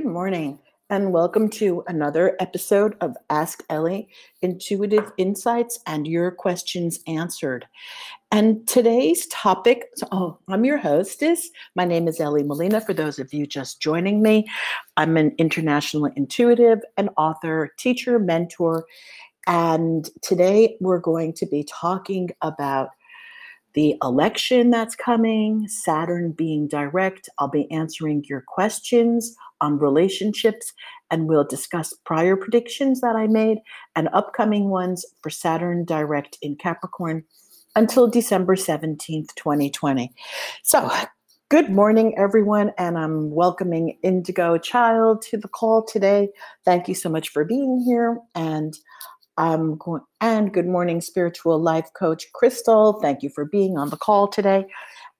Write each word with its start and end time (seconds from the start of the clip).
Good 0.00 0.08
morning, 0.08 0.58
and 0.88 1.12
welcome 1.12 1.50
to 1.50 1.84
another 1.86 2.34
episode 2.40 2.96
of 3.02 3.18
Ask 3.28 3.62
Ellie 3.68 4.08
Intuitive 4.40 5.12
Insights 5.18 5.78
and 5.86 6.08
Your 6.08 6.30
Questions 6.30 7.00
Answered. 7.06 7.66
And 8.32 8.66
today's 8.66 9.26
topic 9.26 9.90
oh, 10.10 10.38
I'm 10.48 10.64
your 10.64 10.78
hostess. 10.78 11.50
My 11.76 11.84
name 11.84 12.08
is 12.08 12.18
Ellie 12.18 12.42
Molina. 12.42 12.80
For 12.80 12.94
those 12.94 13.18
of 13.18 13.34
you 13.34 13.46
just 13.46 13.82
joining 13.82 14.22
me, 14.22 14.48
I'm 14.96 15.18
an 15.18 15.34
international 15.36 16.06
intuitive, 16.16 16.78
an 16.96 17.10
author, 17.18 17.68
teacher, 17.76 18.18
mentor. 18.18 18.86
And 19.46 20.08
today 20.22 20.78
we're 20.80 20.98
going 20.98 21.34
to 21.34 21.44
be 21.44 21.62
talking 21.64 22.30
about 22.40 22.88
the 23.74 23.96
election 24.02 24.70
that's 24.70 24.96
coming, 24.96 25.68
Saturn 25.68 26.32
being 26.32 26.66
direct. 26.66 27.28
I'll 27.38 27.48
be 27.48 27.70
answering 27.70 28.24
your 28.28 28.42
questions 28.46 29.36
on 29.60 29.78
relationships, 29.78 30.72
and 31.10 31.28
we'll 31.28 31.44
discuss 31.44 31.94
prior 32.04 32.36
predictions 32.36 33.00
that 33.00 33.16
I 33.16 33.26
made 33.26 33.58
and 33.94 34.08
upcoming 34.12 34.70
ones 34.70 35.04
for 35.22 35.30
Saturn 35.30 35.84
direct 35.84 36.38
in 36.42 36.56
Capricorn 36.56 37.24
until 37.76 38.08
December 38.08 38.56
17th, 38.56 39.34
2020. 39.36 40.12
So, 40.62 40.90
good 41.48 41.70
morning, 41.70 42.14
everyone, 42.18 42.72
and 42.78 42.98
I'm 42.98 43.30
welcoming 43.30 43.98
Indigo 44.02 44.58
Child 44.58 45.22
to 45.22 45.36
the 45.36 45.48
call 45.48 45.84
today. 45.84 46.30
Thank 46.64 46.88
you 46.88 46.94
so 46.94 47.08
much 47.08 47.28
for 47.28 47.44
being 47.44 47.82
here. 47.86 48.18
And 48.34 48.76
I'm 49.40 49.78
going, 49.78 50.02
and 50.20 50.52
good 50.52 50.66
morning, 50.66 51.00
spiritual 51.00 51.58
life 51.58 51.88
coach 51.98 52.30
Crystal. 52.34 53.00
Thank 53.00 53.22
you 53.22 53.30
for 53.30 53.46
being 53.46 53.78
on 53.78 53.88
the 53.88 53.96
call 53.96 54.28
today. 54.28 54.66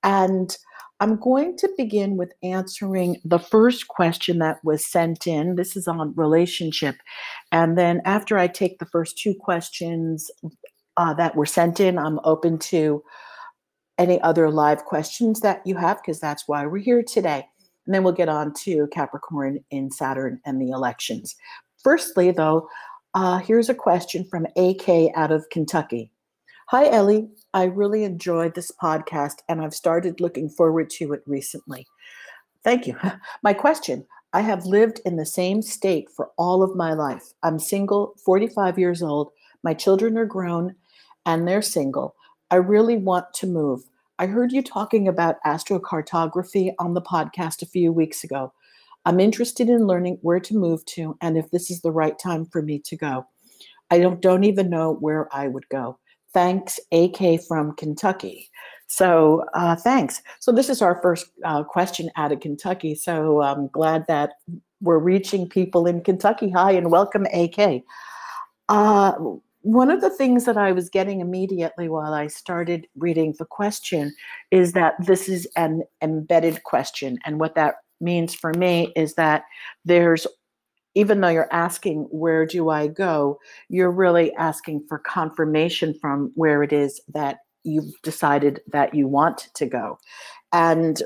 And 0.03 0.55
I'm 1.01 1.17
going 1.17 1.57
to 1.57 1.71
begin 1.79 2.19
with 2.19 2.35
answering 2.43 3.17
the 3.25 3.39
first 3.39 3.89
question 3.89 4.39
that 4.41 4.59
was 4.63 4.85
sent 4.85 5.27
in. 5.27 5.57
This 5.57 5.75
is 5.75 5.89
on 5.89 6.13
relationship. 6.17 6.97
And 7.51 7.79
then 7.79 8.03
after 8.05 8.37
I 8.37 8.47
take 8.47 8.79
the 8.79 8.85
first 8.85 9.17
two 9.17 9.35
questions 9.35 10.31
uh, 10.99 11.15
that 11.15 11.35
were 11.35 11.47
sent 11.47 11.81
in, 11.81 11.97
I'm 11.97 12.21
open 12.23 12.59
to 12.59 13.03
any 13.97 14.21
other 14.21 14.51
live 14.51 14.85
questions 14.85 15.41
that 15.41 15.63
you 15.65 15.77
have, 15.77 15.97
because 16.03 16.21
that's 16.21 16.47
why 16.47 16.67
we're 16.67 16.77
here 16.77 17.03
today. 17.03 17.47
And 17.87 17.95
then 17.95 18.05
we'll 18.05 18.13
get 18.13 18.29
on 18.29 18.53
to 18.65 18.87
Capricorn 18.93 19.65
in 19.71 19.91
Saturn 19.91 20.43
and 20.45 20.61
the 20.61 20.73
elections. 20.73 21.37
Firstly, 21.83 22.31
though, 22.33 22.69
uh, 23.15 23.39
here's 23.39 23.69
a 23.69 23.75
question 23.75 24.25
from 24.25 24.47
AK 24.57 25.11
out 25.17 25.33
of 25.33 25.49
Kentucky. 25.51 26.13
Hi, 26.69 26.89
Ellie. 26.89 27.29
I 27.53 27.65
really 27.65 28.05
enjoyed 28.05 28.55
this 28.55 28.71
podcast 28.81 29.37
and 29.49 29.61
I've 29.61 29.75
started 29.75 30.21
looking 30.21 30.49
forward 30.49 30.89
to 30.91 31.13
it 31.13 31.23
recently. 31.27 31.87
Thank 32.63 32.87
you. 32.87 32.97
My 33.43 33.53
question 33.53 34.07
I 34.33 34.43
have 34.43 34.65
lived 34.65 35.01
in 35.05 35.17
the 35.17 35.27
same 35.27 35.61
state 35.61 36.09
for 36.15 36.31
all 36.39 36.63
of 36.63 36.77
my 36.77 36.93
life. 36.93 37.33
I'm 37.43 37.59
single, 37.59 38.15
45 38.25 38.79
years 38.79 39.03
old. 39.03 39.33
My 39.65 39.75
children 39.75 40.17
are 40.17 40.25
grown 40.25 40.77
and 41.27 41.49
they're 41.49 41.63
single. 41.63 42.15
I 42.53 42.57
really 42.57 42.97
want 42.97 43.35
to 43.35 43.49
move. 43.49 43.81
I 44.21 44.27
heard 44.27 44.53
you 44.53 44.63
talking 44.63 45.09
about 45.09 45.43
astrocartography 45.45 46.75
on 46.79 46.95
the 46.95 47.03
podcast 47.03 47.63
a 47.63 47.67
few 47.67 47.91
weeks 47.91 48.23
ago. 48.23 48.53
I'm 49.05 49.21
interested 49.21 49.69
in 49.69 49.87
learning 49.87 50.19
where 50.23 50.41
to 50.41 50.55
move 50.55 50.85
to 50.87 51.17
and 51.21 51.39
if 51.39 51.51
this 51.51 51.71
is 51.71 51.81
the 51.81 51.93
right 51.93 52.19
time 52.19 52.47
for 52.47 52.63
me 52.63 52.81
to 52.85 52.97
go. 52.97 53.27
I 53.91 53.99
don't, 53.99 54.21
don't 54.21 54.45
even 54.45 54.71
know 54.71 54.95
where 55.01 55.29
I 55.35 55.49
would 55.49 55.69
go. 55.69 55.99
Thanks, 56.33 56.79
AK 56.93 57.43
from 57.49 57.75
Kentucky. 57.75 58.49
So 58.87 59.45
uh, 59.55 59.77
thanks. 59.77 60.23
So 60.39 60.53
this 60.53 60.69
is 60.69 60.83
our 60.83 61.01
first 61.03 61.27
uh, 61.45 61.65
question 61.65 62.11
out 62.17 62.33
of 62.33 62.41
Kentucky. 62.41 62.95
So 62.95 63.43
I'm 63.43 63.69
glad 63.69 64.05
that 64.07 64.35
we're 64.81 64.99
reaching 64.99 65.49
people 65.49 65.87
in 65.87 66.03
Kentucky. 66.03 66.51
Hi 66.51 66.73
and 66.73 66.91
welcome, 66.91 67.27
AK. 67.33 67.83
Uh, 68.69 69.13
one 69.63 69.91
of 69.91 70.01
the 70.01 70.11
things 70.11 70.45
that 70.47 70.57
I 70.57 70.73
was 70.73 70.89
getting 70.89 71.21
immediately 71.21 71.89
while 71.89 72.15
I 72.15 72.29
started 72.29 72.87
reading 72.97 73.35
the 73.39 73.45
question 73.45 74.15
is 74.51 74.73
that 74.73 74.95
this 75.05 75.29
is 75.29 75.47
an 75.57 75.83
embedded 76.01 76.63
question. 76.63 77.19
And 77.27 77.39
what 77.39 77.55
that 77.57 77.75
means 78.01 78.35
for 78.35 78.53
me 78.55 78.93
is 78.97 79.15
that 79.15 79.45
there's 79.85 80.27
even 80.97 81.21
though 81.21 81.29
you're 81.29 81.53
asking 81.53 82.09
where 82.11 82.45
do 82.45 82.69
i 82.69 82.87
go? 82.87 83.39
you're 83.69 83.91
really 83.91 84.35
asking 84.35 84.85
for 84.89 84.99
confirmation 84.99 85.95
from 86.01 86.33
where 86.35 86.63
it 86.63 86.73
is 86.73 87.01
that 87.09 87.39
you've 87.65 87.93
decided 88.03 88.61
that 88.73 88.95
you 88.95 89.07
want 89.07 89.49
to 89.55 89.67
go. 89.67 89.99
And 90.53 91.03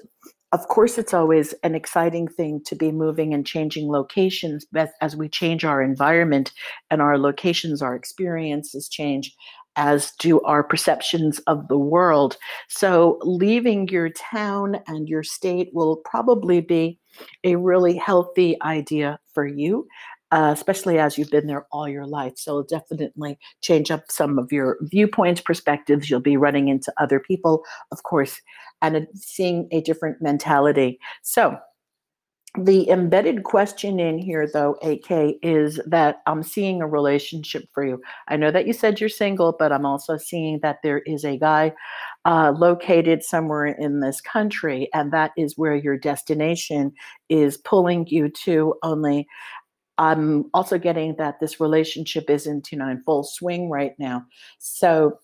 of 0.53 0.69
course 0.69 0.99
it's 0.99 1.13
always 1.13 1.53
an 1.65 1.75
exciting 1.75 2.29
thing 2.29 2.63
to 2.65 2.77
be 2.77 2.93
moving 2.93 3.35
and 3.35 3.45
changing 3.45 3.91
locations 3.91 4.65
as 5.01 5.17
we 5.17 5.29
change 5.29 5.65
our 5.65 5.83
environment 5.83 6.53
and 6.91 7.03
our 7.03 7.19
locations 7.19 7.83
our 7.83 7.97
experiences 7.97 8.89
change 8.89 9.35
as 9.77 10.13
do 10.19 10.41
our 10.43 10.63
perceptions 10.63 11.39
of 11.41 11.69
the 11.69 11.79
world. 11.79 12.37
So, 12.69 13.19
leaving 13.23 13.89
your 13.89 14.11
town 14.11 14.81
and 14.87 15.09
your 15.09 15.23
state 15.23 15.71
will 15.73 15.97
probably 16.05 16.61
be 16.61 16.99
a 17.45 17.57
really 17.57 17.97
healthy 17.97 18.57
idea 18.63 19.19
for 19.33 19.47
you. 19.47 19.87
Uh, 20.33 20.51
especially 20.53 20.99
as 20.99 21.17
you've 21.17 21.31
been 21.31 21.47
there 21.47 21.65
all 21.71 21.89
your 21.89 22.07
life. 22.07 22.33
So, 22.37 22.65
definitely 22.65 23.39
change 23.63 23.91
up 23.91 24.11
some 24.11 24.39
of 24.39 24.51
your 24.51 24.79
viewpoints, 24.83 25.41
perspectives. 25.41 26.11
You'll 26.11 26.21
be 26.21 26.37
running 26.37 26.69
into 26.69 26.93
other 26.99 27.21
people, 27.21 27.63
of 27.93 28.03
course, 28.03 28.41
and 28.83 29.07
seeing 29.15 29.69
a 29.71 29.81
different 29.81 30.21
mentality. 30.21 30.99
So, 31.23 31.57
the 32.57 32.89
embedded 32.89 33.43
question 33.43 33.99
in 33.99 34.17
here, 34.17 34.47
though, 34.47 34.77
AK, 34.83 35.39
is 35.43 35.81
that 35.87 36.23
I'm 36.27 36.45
seeing 36.45 36.81
a 36.81 36.87
relationship 36.87 37.69
for 37.73 37.85
you. 37.85 38.01
I 38.29 38.37
know 38.37 38.53
that 38.53 38.67
you 38.67 38.73
said 38.73 39.01
you're 39.01 39.09
single, 39.09 39.57
but 39.59 39.73
I'm 39.73 39.85
also 39.85 40.17
seeing 40.17 40.61
that 40.61 40.79
there 40.83 40.99
is 41.01 41.25
a 41.25 41.37
guy 41.37 41.73
uh, 42.25 42.53
located 42.57 43.25
somewhere 43.25 43.67
in 43.67 44.01
this 44.01 44.21
country, 44.21 44.89
and 44.95 45.13
that 45.13 45.33
is 45.37 45.59
where 45.59 45.75
your 45.75 45.99
destination 45.99 46.93
is 47.29 47.57
pulling 47.57 48.07
you 48.07 48.29
to. 48.45 48.75
Only 48.85 49.27
I'm 49.99 50.49
also 50.55 50.79
getting 50.79 51.17
that 51.17 51.41
this 51.41 51.59
relationship 51.59 52.31
isn't, 52.31 52.71
you 52.71 52.79
know, 52.79 52.89
in 52.89 53.03
full 53.03 53.25
swing 53.25 53.69
right 53.69 53.95
now. 53.99 54.27
So 54.59 55.19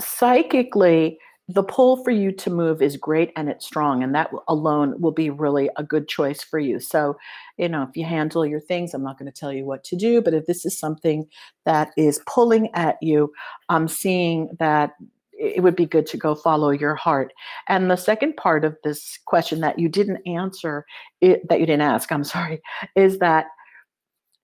psychically, 0.00 1.18
the 1.48 1.62
pull 1.62 2.02
for 2.02 2.10
you 2.10 2.32
to 2.32 2.48
move 2.48 2.80
is 2.80 2.96
great 2.96 3.30
and 3.36 3.50
it's 3.50 3.66
strong 3.66 4.02
and 4.02 4.14
that 4.14 4.30
alone 4.48 4.98
will 5.00 5.12
be 5.12 5.28
really 5.28 5.68
a 5.76 5.82
good 5.82 6.08
choice 6.08 6.42
for 6.42 6.58
you. 6.58 6.80
So 6.80 7.16
you 7.58 7.68
know 7.68 7.82
if 7.82 7.96
you 7.96 8.04
handle 8.04 8.44
your 8.44 8.60
things 8.60 8.94
i'm 8.94 9.02
not 9.02 9.18
going 9.18 9.30
to 9.30 9.40
tell 9.40 9.52
you 9.52 9.64
what 9.64 9.84
to 9.84 9.96
do 9.96 10.20
but 10.20 10.34
if 10.34 10.46
this 10.46 10.64
is 10.64 10.78
something 10.78 11.26
that 11.64 11.90
is 11.96 12.20
pulling 12.26 12.72
at 12.74 12.96
you 13.00 13.32
i'm 13.68 13.88
seeing 13.88 14.48
that 14.58 14.92
it 15.36 15.62
would 15.62 15.76
be 15.76 15.86
good 15.86 16.06
to 16.06 16.16
go 16.16 16.36
follow 16.36 16.70
your 16.70 16.94
heart. 16.94 17.32
And 17.68 17.90
the 17.90 17.96
second 17.96 18.36
part 18.36 18.64
of 18.64 18.76
this 18.84 19.18
question 19.26 19.60
that 19.60 19.80
you 19.80 19.88
didn't 19.88 20.22
answer 20.26 20.86
it, 21.20 21.48
that 21.48 21.58
you 21.58 21.66
didn't 21.66 21.82
ask 21.82 22.10
i'm 22.12 22.24
sorry 22.36 22.60
is 22.96 23.18
that 23.18 23.46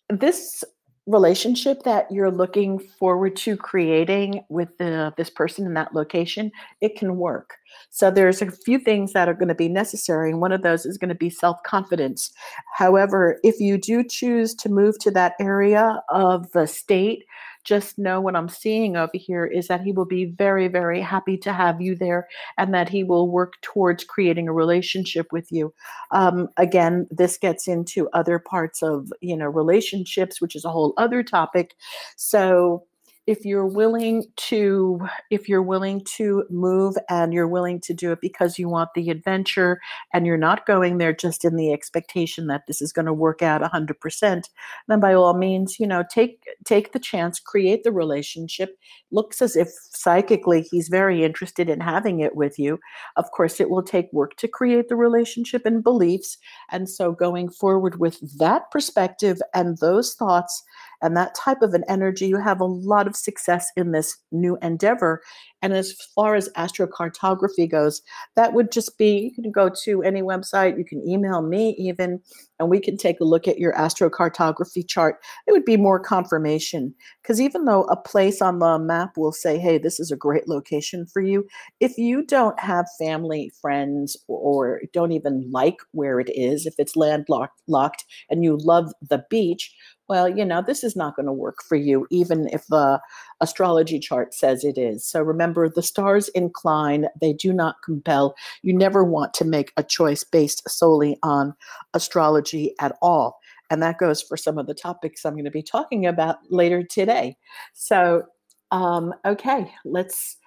this 0.08 0.64
relationship 1.06 1.82
that 1.84 2.10
you're 2.10 2.30
looking 2.30 2.78
forward 2.78 3.36
to 3.36 3.56
creating 3.56 4.44
with 4.48 4.76
the, 4.78 5.12
this 5.16 5.30
person 5.30 5.66
in 5.66 5.74
that 5.74 5.94
location, 5.94 6.52
it 6.80 6.96
can 6.96 7.16
work. 7.16 7.54
So 7.90 8.10
there's 8.10 8.42
a 8.42 8.50
few 8.50 8.78
things 8.78 9.12
that 9.12 9.28
are 9.28 9.34
going 9.34 9.48
to 9.48 9.54
be 9.54 9.68
necessary, 9.68 10.30
and 10.30 10.40
one 10.40 10.52
of 10.52 10.62
those 10.62 10.86
is 10.86 10.98
going 10.98 11.08
to 11.08 11.14
be 11.14 11.30
self-confidence. 11.30 12.32
However, 12.74 13.38
if 13.42 13.60
you 13.60 13.78
do 13.78 14.04
choose 14.04 14.54
to 14.56 14.68
move 14.68 14.98
to 15.00 15.10
that 15.12 15.34
area 15.40 16.02
of 16.10 16.50
the 16.52 16.66
state 16.66 17.24
just 17.64 17.98
know 17.98 18.20
what 18.20 18.36
I'm 18.36 18.48
seeing 18.48 18.96
over 18.96 19.12
here 19.14 19.44
is 19.44 19.68
that 19.68 19.82
he 19.82 19.92
will 19.92 20.06
be 20.06 20.24
very, 20.24 20.68
very 20.68 21.00
happy 21.00 21.36
to 21.38 21.52
have 21.52 21.80
you 21.80 21.94
there 21.94 22.26
and 22.56 22.72
that 22.74 22.88
he 22.88 23.04
will 23.04 23.30
work 23.30 23.54
towards 23.60 24.04
creating 24.04 24.48
a 24.48 24.52
relationship 24.52 25.26
with 25.30 25.50
you. 25.52 25.72
Um, 26.10 26.48
again, 26.56 27.06
this 27.10 27.36
gets 27.36 27.68
into 27.68 28.08
other 28.12 28.38
parts 28.38 28.82
of, 28.82 29.12
you 29.20 29.36
know, 29.36 29.46
relationships, 29.46 30.40
which 30.40 30.56
is 30.56 30.64
a 30.64 30.70
whole 30.70 30.94
other 30.96 31.22
topic. 31.22 31.74
So 32.16 32.84
if 33.30 33.44
you're 33.44 33.66
willing 33.66 34.24
to 34.36 35.00
if 35.30 35.48
you're 35.48 35.62
willing 35.62 36.02
to 36.04 36.44
move 36.50 36.96
and 37.08 37.32
you're 37.32 37.46
willing 37.46 37.80
to 37.80 37.94
do 37.94 38.10
it 38.10 38.20
because 38.20 38.58
you 38.58 38.68
want 38.68 38.90
the 38.94 39.08
adventure 39.10 39.80
and 40.12 40.26
you're 40.26 40.36
not 40.36 40.66
going 40.66 40.98
there 40.98 41.12
just 41.12 41.44
in 41.44 41.54
the 41.54 41.72
expectation 41.72 42.48
that 42.48 42.66
this 42.66 42.82
is 42.82 42.92
going 42.92 43.06
to 43.06 43.12
work 43.12 43.40
out 43.40 43.62
100% 43.62 44.42
then 44.88 45.00
by 45.00 45.14
all 45.14 45.34
means 45.34 45.78
you 45.78 45.86
know 45.86 46.02
take 46.10 46.42
take 46.64 46.92
the 46.92 46.98
chance 46.98 47.38
create 47.38 47.84
the 47.84 47.92
relationship. 47.92 48.76
Looks 49.10 49.42
as 49.42 49.56
if 49.56 49.68
psychically 49.92 50.62
he's 50.62 50.88
very 50.88 51.24
interested 51.24 51.68
in 51.68 51.80
having 51.80 52.20
it 52.20 52.34
with 52.34 52.58
you. 52.58 52.80
Of 53.16 53.30
course 53.30 53.60
it 53.60 53.70
will 53.70 53.82
take 53.82 54.12
work 54.12 54.36
to 54.36 54.48
create 54.48 54.88
the 54.88 54.96
relationship 54.96 55.62
and 55.64 55.82
beliefs. 55.82 56.38
And 56.70 56.88
so 56.88 57.12
going 57.12 57.50
forward 57.50 58.00
with 58.00 58.18
that 58.38 58.70
perspective 58.70 59.40
and 59.54 59.78
those 59.78 60.14
thoughts 60.14 60.62
and 61.02 61.16
that 61.16 61.34
type 61.34 61.62
of 61.62 61.74
an 61.74 61.84
energy, 61.88 62.26
you 62.26 62.38
have 62.38 62.60
a 62.60 62.64
lot 62.64 63.06
of 63.06 63.16
success 63.16 63.70
in 63.76 63.92
this 63.92 64.16
new 64.32 64.58
endeavor. 64.62 65.22
And 65.62 65.72
as 65.72 65.92
far 66.14 66.34
as 66.34 66.48
astrocartography 66.56 67.70
goes, 67.70 68.02
that 68.36 68.52
would 68.54 68.72
just 68.72 68.96
be 68.98 69.32
you 69.36 69.42
can 69.42 69.52
go 69.52 69.70
to 69.84 70.02
any 70.02 70.22
website, 70.22 70.78
you 70.78 70.84
can 70.84 71.06
email 71.06 71.42
me 71.42 71.74
even, 71.78 72.20
and 72.58 72.70
we 72.70 72.80
can 72.80 72.96
take 72.96 73.20
a 73.20 73.24
look 73.24 73.46
at 73.46 73.58
your 73.58 73.72
astrocartography 73.74 74.86
chart. 74.86 75.16
It 75.46 75.52
would 75.52 75.64
be 75.64 75.76
more 75.76 76.00
confirmation 76.00 76.94
because 77.22 77.40
even 77.40 77.64
though 77.64 77.84
a 77.84 77.96
place 77.96 78.40
on 78.40 78.58
the 78.58 78.78
map 78.78 79.16
will 79.16 79.32
say, 79.32 79.58
hey, 79.58 79.78
this 79.78 80.00
is 80.00 80.10
a 80.10 80.16
great 80.16 80.48
location 80.48 81.06
for 81.06 81.20
you, 81.20 81.46
if 81.80 81.96
you 81.98 82.24
don't 82.24 82.58
have 82.58 82.86
family, 82.98 83.52
friends, 83.60 84.16
or 84.28 84.80
don't 84.92 85.12
even 85.12 85.50
like 85.50 85.76
where 85.92 86.20
it 86.20 86.30
is, 86.34 86.66
if 86.66 86.74
it's 86.78 86.96
landlocked 86.96 87.60
locked, 87.66 88.04
and 88.28 88.44
you 88.44 88.56
love 88.58 88.92
the 89.08 89.24
beach, 89.30 89.74
well, 90.10 90.28
you 90.28 90.44
know, 90.44 90.60
this 90.60 90.82
is 90.82 90.96
not 90.96 91.14
going 91.14 91.26
to 91.26 91.32
work 91.32 91.62
for 91.62 91.76
you, 91.76 92.04
even 92.10 92.48
if 92.48 92.66
the 92.66 93.00
astrology 93.40 94.00
chart 94.00 94.34
says 94.34 94.64
it 94.64 94.76
is. 94.76 95.04
So 95.04 95.22
remember, 95.22 95.68
the 95.68 95.84
stars 95.84 96.26
incline, 96.30 97.06
they 97.20 97.32
do 97.32 97.52
not 97.52 97.76
compel. 97.84 98.34
You 98.62 98.72
never 98.72 99.04
want 99.04 99.34
to 99.34 99.44
make 99.44 99.72
a 99.76 99.84
choice 99.84 100.24
based 100.24 100.68
solely 100.68 101.16
on 101.22 101.54
astrology 101.94 102.74
at 102.80 102.98
all. 103.00 103.38
And 103.70 103.80
that 103.84 103.98
goes 103.98 104.20
for 104.20 104.36
some 104.36 104.58
of 104.58 104.66
the 104.66 104.74
topics 104.74 105.24
I'm 105.24 105.34
going 105.34 105.44
to 105.44 105.50
be 105.52 105.62
talking 105.62 106.04
about 106.06 106.38
later 106.50 106.82
today. 106.82 107.36
So, 107.72 108.24
um, 108.72 109.14
okay, 109.24 109.72
let's 109.84 110.38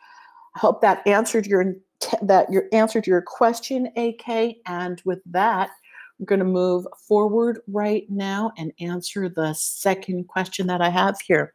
hope 0.58 0.82
that 0.82 1.08
answered 1.08 1.48
your 1.48 1.74
that 2.22 2.52
your 2.52 2.66
answered 2.74 3.08
your 3.08 3.22
question, 3.22 3.88
AK. 3.96 4.58
And 4.66 5.02
with 5.06 5.22
that, 5.32 5.70
I'm 6.24 6.26
going 6.26 6.40
to 6.40 6.46
move 6.46 6.88
forward 7.06 7.60
right 7.68 8.10
now 8.10 8.54
and 8.58 8.72
answer 8.80 9.28
the 9.28 9.54
second 9.56 10.30
question 10.30 10.68
that 10.68 10.80
I 10.80 10.88
have 10.88 11.20
here. 11.20 11.54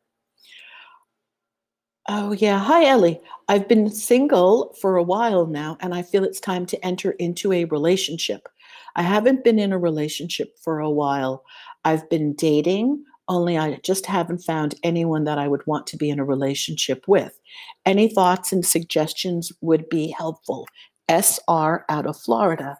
Oh, 2.06 2.32
yeah. 2.32 2.59
Hi, 2.59 2.85
Ellie. 2.85 3.19
I've 3.49 3.67
been 3.67 3.91
single 3.91 4.76
for 4.79 4.97
a 4.97 5.03
while 5.03 5.47
now, 5.47 5.79
and 5.81 5.94
I 5.94 6.03
feel 6.03 6.23
it's 6.23 6.38
time 6.38 6.67
to 6.67 6.85
enter 6.85 7.12
into 7.12 7.50
a 7.50 7.65
relationship. 7.65 8.47
I 8.94 9.00
haven't 9.00 9.43
been 9.43 9.59
in 9.59 9.73
a 9.73 9.79
relationship 9.79 10.59
for 10.62 10.81
a 10.81 10.91
while. 10.91 11.44
I've 11.87 12.06
been 12.11 12.35
dating, 12.35 13.03
only 13.26 13.56
I 13.56 13.81
just 13.82 14.05
haven't 14.05 14.44
found 14.44 14.75
anyone 14.82 15.25
that 15.25 15.38
I 15.38 15.49
would 15.49 15.67
want 15.67 15.87
to 15.87 15.97
be 15.97 16.11
in 16.11 16.20
a 16.20 16.26
relationship 16.26 17.09
with. 17.09 17.41
Any 17.87 18.09
thoughts 18.09 18.53
and 18.53 18.67
suggestions 18.67 19.50
would 19.62 19.88
be 19.88 20.11
helpful. 20.11 20.69
SR 21.09 21.87
out 21.88 22.05
of 22.05 22.20
Florida. 22.20 22.76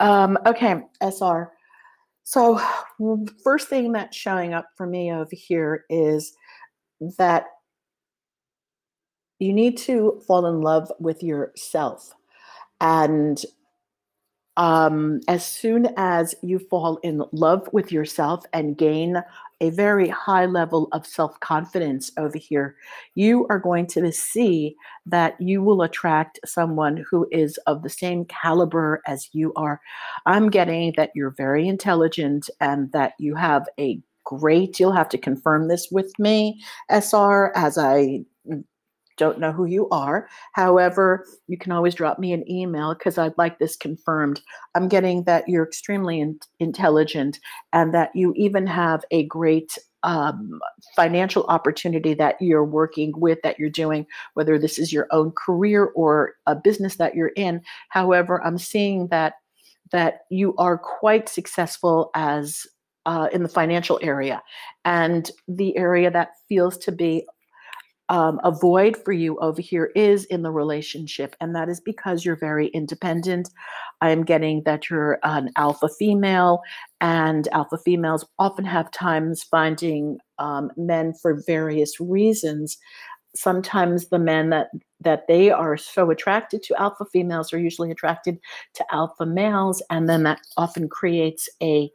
Um, 0.00 0.38
okay, 0.46 0.82
SR. 1.00 1.52
So, 2.24 2.60
first 3.42 3.68
thing 3.68 3.92
that's 3.92 4.16
showing 4.16 4.52
up 4.52 4.66
for 4.76 4.86
me 4.86 5.12
over 5.12 5.28
here 5.32 5.84
is 5.88 6.34
that 7.16 7.46
you 9.38 9.52
need 9.52 9.78
to 9.78 10.20
fall 10.26 10.46
in 10.46 10.60
love 10.60 10.92
with 10.98 11.22
yourself. 11.22 12.12
And 12.80 13.42
um, 14.56 15.20
as 15.28 15.46
soon 15.46 15.88
as 15.96 16.34
you 16.42 16.58
fall 16.58 16.96
in 16.98 17.22
love 17.32 17.68
with 17.72 17.92
yourself 17.92 18.44
and 18.52 18.76
gain 18.76 19.22
a 19.60 19.70
very 19.70 20.08
high 20.08 20.46
level 20.46 20.88
of 20.92 21.06
self 21.06 21.38
confidence 21.40 22.10
over 22.16 22.38
here, 22.38 22.76
you 23.14 23.46
are 23.50 23.58
going 23.58 23.86
to 23.88 24.12
see 24.12 24.76
that 25.06 25.40
you 25.40 25.62
will 25.62 25.82
attract 25.82 26.38
someone 26.44 27.04
who 27.10 27.26
is 27.32 27.58
of 27.66 27.82
the 27.82 27.88
same 27.88 28.24
caliber 28.26 29.02
as 29.06 29.28
you 29.32 29.52
are. 29.54 29.80
I'm 30.26 30.50
getting 30.50 30.94
that 30.96 31.10
you're 31.14 31.34
very 31.36 31.66
intelligent 31.66 32.48
and 32.60 32.92
that 32.92 33.14
you 33.18 33.34
have 33.34 33.66
a 33.78 34.00
great, 34.24 34.78
you'll 34.78 34.92
have 34.92 35.08
to 35.08 35.18
confirm 35.18 35.68
this 35.68 35.88
with 35.90 36.12
me, 36.18 36.60
SR, 36.90 37.52
as 37.56 37.78
I 37.78 38.24
mm, 38.48 38.64
don't 39.18 39.38
know 39.38 39.52
who 39.52 39.66
you 39.66 39.88
are. 39.90 40.28
However, 40.52 41.26
you 41.46 41.58
can 41.58 41.72
always 41.72 41.94
drop 41.94 42.18
me 42.18 42.32
an 42.32 42.50
email 42.50 42.94
because 42.94 43.18
I'd 43.18 43.36
like 43.36 43.58
this 43.58 43.76
confirmed. 43.76 44.40
I'm 44.74 44.88
getting 44.88 45.24
that 45.24 45.48
you're 45.48 45.66
extremely 45.66 46.20
in- 46.20 46.40
intelligent 46.60 47.38
and 47.72 47.92
that 47.92 48.10
you 48.14 48.32
even 48.36 48.66
have 48.66 49.04
a 49.10 49.24
great 49.24 49.76
um, 50.04 50.60
financial 50.94 51.44
opportunity 51.44 52.14
that 52.14 52.40
you're 52.40 52.64
working 52.64 53.12
with, 53.16 53.40
that 53.42 53.58
you're 53.58 53.68
doing, 53.68 54.06
whether 54.34 54.58
this 54.58 54.78
is 54.78 54.92
your 54.92 55.08
own 55.10 55.32
career 55.32 55.86
or 55.96 56.34
a 56.46 56.54
business 56.54 56.96
that 56.96 57.14
you're 57.14 57.32
in. 57.36 57.60
However, 57.88 58.42
I'm 58.44 58.58
seeing 58.58 59.08
that 59.08 59.34
that 59.90 60.20
you 60.30 60.54
are 60.56 60.76
quite 60.76 61.28
successful 61.30 62.10
as 62.14 62.66
uh, 63.06 63.28
in 63.32 63.42
the 63.42 63.48
financial 63.48 63.98
area 64.02 64.42
and 64.84 65.30
the 65.48 65.74
area 65.78 66.10
that 66.10 66.32
feels 66.46 66.76
to 66.76 66.92
be 66.92 67.26
um, 68.08 68.40
a 68.42 68.50
void 68.50 68.96
for 69.04 69.12
you 69.12 69.38
over 69.38 69.60
here 69.60 69.92
is 69.94 70.24
in 70.26 70.42
the 70.42 70.50
relationship, 70.50 71.36
and 71.40 71.54
that 71.54 71.68
is 71.68 71.80
because 71.80 72.24
you're 72.24 72.36
very 72.36 72.68
independent. 72.68 73.50
I 74.00 74.10
am 74.10 74.24
getting 74.24 74.62
that 74.64 74.88
you're 74.88 75.18
an 75.22 75.50
alpha 75.56 75.88
female, 75.98 76.62
and 77.00 77.48
alpha 77.48 77.78
females 77.78 78.24
often 78.38 78.64
have 78.64 78.90
times 78.90 79.42
finding 79.42 80.18
um, 80.38 80.70
men 80.76 81.12
for 81.12 81.42
various 81.46 82.00
reasons. 82.00 82.78
Sometimes 83.36 84.08
the 84.08 84.18
men 84.18 84.50
that 84.50 84.68
that 85.00 85.28
they 85.28 85.50
are 85.50 85.76
so 85.76 86.10
attracted 86.10 86.62
to 86.64 86.80
alpha 86.80 87.04
females 87.12 87.52
are 87.52 87.58
usually 87.58 87.90
attracted 87.90 88.38
to 88.74 88.84
alpha 88.90 89.26
males, 89.26 89.82
and 89.90 90.08
then 90.08 90.22
that 90.22 90.40
often 90.56 90.88
creates 90.88 91.48
a 91.62 91.90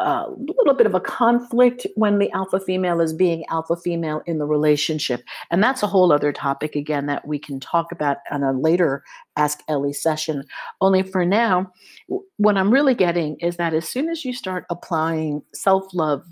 a 0.00 0.26
little 0.30 0.74
bit 0.74 0.86
of 0.86 0.94
a 0.94 1.00
conflict 1.00 1.86
when 1.94 2.18
the 2.18 2.30
alpha 2.32 2.58
female 2.60 3.00
is 3.00 3.12
being 3.12 3.44
alpha 3.48 3.76
female 3.76 4.22
in 4.26 4.38
the 4.38 4.46
relationship. 4.46 5.22
And 5.50 5.62
that's 5.62 5.82
a 5.82 5.86
whole 5.86 6.12
other 6.12 6.32
topic, 6.32 6.74
again, 6.74 7.06
that 7.06 7.26
we 7.26 7.38
can 7.38 7.60
talk 7.60 7.92
about 7.92 8.18
on 8.30 8.42
a 8.42 8.52
later 8.52 9.02
Ask 9.36 9.60
Ellie 9.68 9.92
session. 9.92 10.44
Only 10.80 11.02
for 11.02 11.24
now, 11.24 11.70
what 12.36 12.56
I'm 12.56 12.70
really 12.70 12.94
getting 12.94 13.36
is 13.40 13.56
that 13.56 13.74
as 13.74 13.88
soon 13.88 14.08
as 14.08 14.24
you 14.24 14.32
start 14.32 14.64
applying 14.70 15.42
self 15.54 15.84
love, 15.94 16.24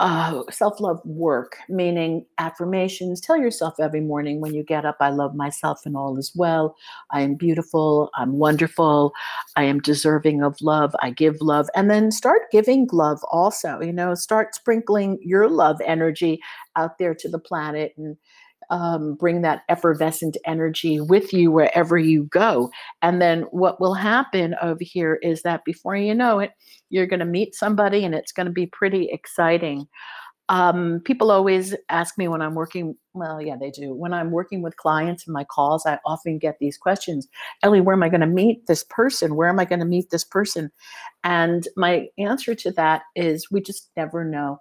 uh, 0.00 0.42
self 0.50 0.80
love 0.80 0.98
work, 1.04 1.58
meaning 1.68 2.24
affirmations. 2.38 3.20
Tell 3.20 3.36
yourself 3.36 3.74
every 3.78 4.00
morning 4.00 4.40
when 4.40 4.54
you 4.54 4.64
get 4.64 4.86
up, 4.86 4.96
I 4.98 5.10
love 5.10 5.34
myself 5.34 5.82
and 5.84 5.94
all 5.94 6.16
is 6.16 6.32
well. 6.34 6.74
I 7.10 7.20
am 7.20 7.34
beautiful. 7.34 8.10
I'm 8.16 8.32
wonderful. 8.32 9.12
I 9.56 9.64
am 9.64 9.78
deserving 9.80 10.42
of 10.42 10.56
love. 10.62 10.96
I 11.02 11.10
give 11.10 11.36
love. 11.42 11.68
And 11.76 11.90
then 11.90 12.10
start 12.10 12.50
giving 12.50 12.88
love 12.90 13.20
also. 13.30 13.78
You 13.80 13.92
know, 13.92 14.14
start 14.14 14.54
sprinkling 14.54 15.18
your 15.22 15.48
love 15.50 15.78
energy 15.84 16.40
out 16.76 16.96
there 16.98 17.14
to 17.14 17.28
the 17.28 17.38
planet 17.38 17.92
and 17.98 18.16
um, 18.70 19.14
bring 19.14 19.42
that 19.42 19.62
effervescent 19.68 20.36
energy 20.46 21.00
with 21.00 21.32
you 21.32 21.50
wherever 21.50 21.98
you 21.98 22.24
go. 22.24 22.70
And 23.02 23.20
then 23.20 23.42
what 23.50 23.80
will 23.80 23.94
happen 23.94 24.54
over 24.62 24.82
here 24.82 25.18
is 25.22 25.42
that 25.42 25.64
before 25.64 25.96
you 25.96 26.14
know 26.14 26.38
it, 26.38 26.52
you're 26.88 27.06
going 27.06 27.20
to 27.20 27.26
meet 27.26 27.54
somebody 27.54 28.04
and 28.04 28.14
it's 28.14 28.32
going 28.32 28.46
to 28.46 28.52
be 28.52 28.66
pretty 28.66 29.08
exciting. 29.10 29.86
Um, 30.48 31.00
people 31.04 31.30
always 31.30 31.76
ask 31.90 32.18
me 32.18 32.26
when 32.26 32.42
I'm 32.42 32.56
working, 32.56 32.96
well, 33.14 33.40
yeah, 33.40 33.54
they 33.58 33.70
do. 33.70 33.94
When 33.94 34.12
I'm 34.12 34.32
working 34.32 34.62
with 34.62 34.76
clients 34.76 35.24
in 35.24 35.32
my 35.32 35.44
calls, 35.44 35.86
I 35.86 36.00
often 36.04 36.38
get 36.38 36.56
these 36.58 36.76
questions 36.76 37.28
Ellie, 37.62 37.80
where 37.80 37.94
am 37.94 38.02
I 38.02 38.08
going 38.08 38.20
to 38.20 38.26
meet 38.26 38.66
this 38.66 38.84
person? 38.84 39.36
Where 39.36 39.48
am 39.48 39.60
I 39.60 39.64
going 39.64 39.78
to 39.78 39.84
meet 39.84 40.10
this 40.10 40.24
person? 40.24 40.72
And 41.22 41.68
my 41.76 42.08
answer 42.18 42.54
to 42.56 42.72
that 42.72 43.02
is 43.14 43.48
we 43.50 43.60
just 43.60 43.90
never 43.96 44.24
know. 44.24 44.58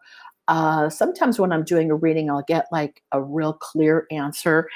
Uh, 0.49 0.89
sometimes 0.89 1.39
when 1.39 1.53
I'm 1.53 1.63
doing 1.63 1.91
a 1.91 1.95
reading, 1.95 2.29
I'll 2.29 2.43
get 2.47 2.65
like 2.71 3.03
a 3.11 3.21
real 3.21 3.53
clear 3.53 4.07
answer. 4.11 4.67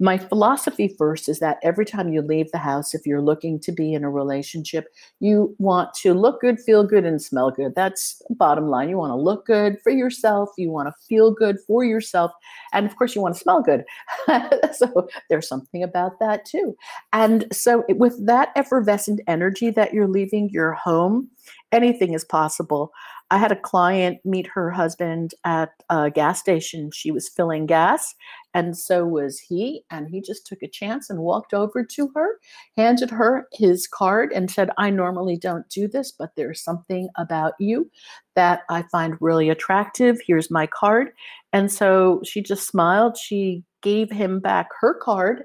My 0.00 0.16
philosophy 0.16 0.94
first 0.96 1.28
is 1.28 1.40
that 1.40 1.58
every 1.62 1.84
time 1.84 2.12
you 2.12 2.22
leave 2.22 2.52
the 2.52 2.58
house, 2.58 2.94
if 2.94 3.04
you're 3.04 3.20
looking 3.20 3.58
to 3.60 3.72
be 3.72 3.94
in 3.94 4.04
a 4.04 4.10
relationship, 4.10 4.86
you 5.18 5.56
want 5.58 5.92
to 5.94 6.14
look 6.14 6.40
good, 6.40 6.60
feel 6.60 6.84
good, 6.84 7.04
and 7.04 7.20
smell 7.20 7.50
good. 7.50 7.74
That's 7.74 8.22
bottom 8.30 8.68
line. 8.68 8.88
You 8.88 8.98
want 8.98 9.10
to 9.10 9.16
look 9.16 9.46
good 9.46 9.80
for 9.82 9.90
yourself, 9.90 10.50
you 10.56 10.70
want 10.70 10.88
to 10.88 10.94
feel 11.08 11.32
good 11.32 11.58
for 11.66 11.84
yourself, 11.84 12.30
and 12.72 12.86
of 12.86 12.96
course, 12.96 13.14
you 13.16 13.22
want 13.22 13.34
to 13.34 13.40
smell 13.40 13.60
good. 13.60 13.84
so 14.72 15.08
there's 15.30 15.48
something 15.48 15.82
about 15.82 16.20
that 16.20 16.44
too. 16.44 16.76
And 17.12 17.46
so, 17.52 17.84
with 17.88 18.24
that 18.26 18.50
effervescent 18.54 19.20
energy 19.26 19.70
that 19.70 19.92
you're 19.92 20.08
leaving 20.08 20.48
your 20.50 20.72
home, 20.72 21.28
anything 21.72 22.14
is 22.14 22.24
possible. 22.24 22.92
I 23.30 23.36
had 23.36 23.52
a 23.52 23.56
client 23.56 24.20
meet 24.24 24.46
her 24.46 24.70
husband 24.70 25.34
at 25.44 25.70
a 25.90 26.10
gas 26.10 26.40
station. 26.40 26.90
She 26.92 27.10
was 27.10 27.28
filling 27.28 27.66
gas, 27.66 28.14
and 28.54 28.76
so 28.76 29.04
was 29.04 29.38
he. 29.38 29.82
And 29.90 30.08
he 30.08 30.22
just 30.22 30.46
took 30.46 30.62
a 30.62 30.68
chance 30.68 31.10
and 31.10 31.18
walked 31.20 31.52
over 31.52 31.84
to 31.84 32.10
her, 32.14 32.38
handed 32.76 33.10
her 33.10 33.46
his 33.52 33.86
card, 33.86 34.32
and 34.32 34.50
said, 34.50 34.70
I 34.78 34.88
normally 34.90 35.36
don't 35.36 35.68
do 35.68 35.88
this, 35.88 36.10
but 36.10 36.30
there's 36.36 36.62
something 36.62 37.10
about 37.16 37.52
you 37.60 37.90
that 38.34 38.62
I 38.70 38.84
find 38.90 39.16
really 39.20 39.50
attractive. 39.50 40.18
Here's 40.26 40.50
my 40.50 40.66
card. 40.66 41.10
And 41.52 41.70
so 41.70 42.22
she 42.24 42.42
just 42.42 42.66
smiled. 42.66 43.18
She 43.18 43.62
gave 43.82 44.10
him 44.10 44.40
back 44.40 44.68
her 44.80 44.94
card. 44.94 45.44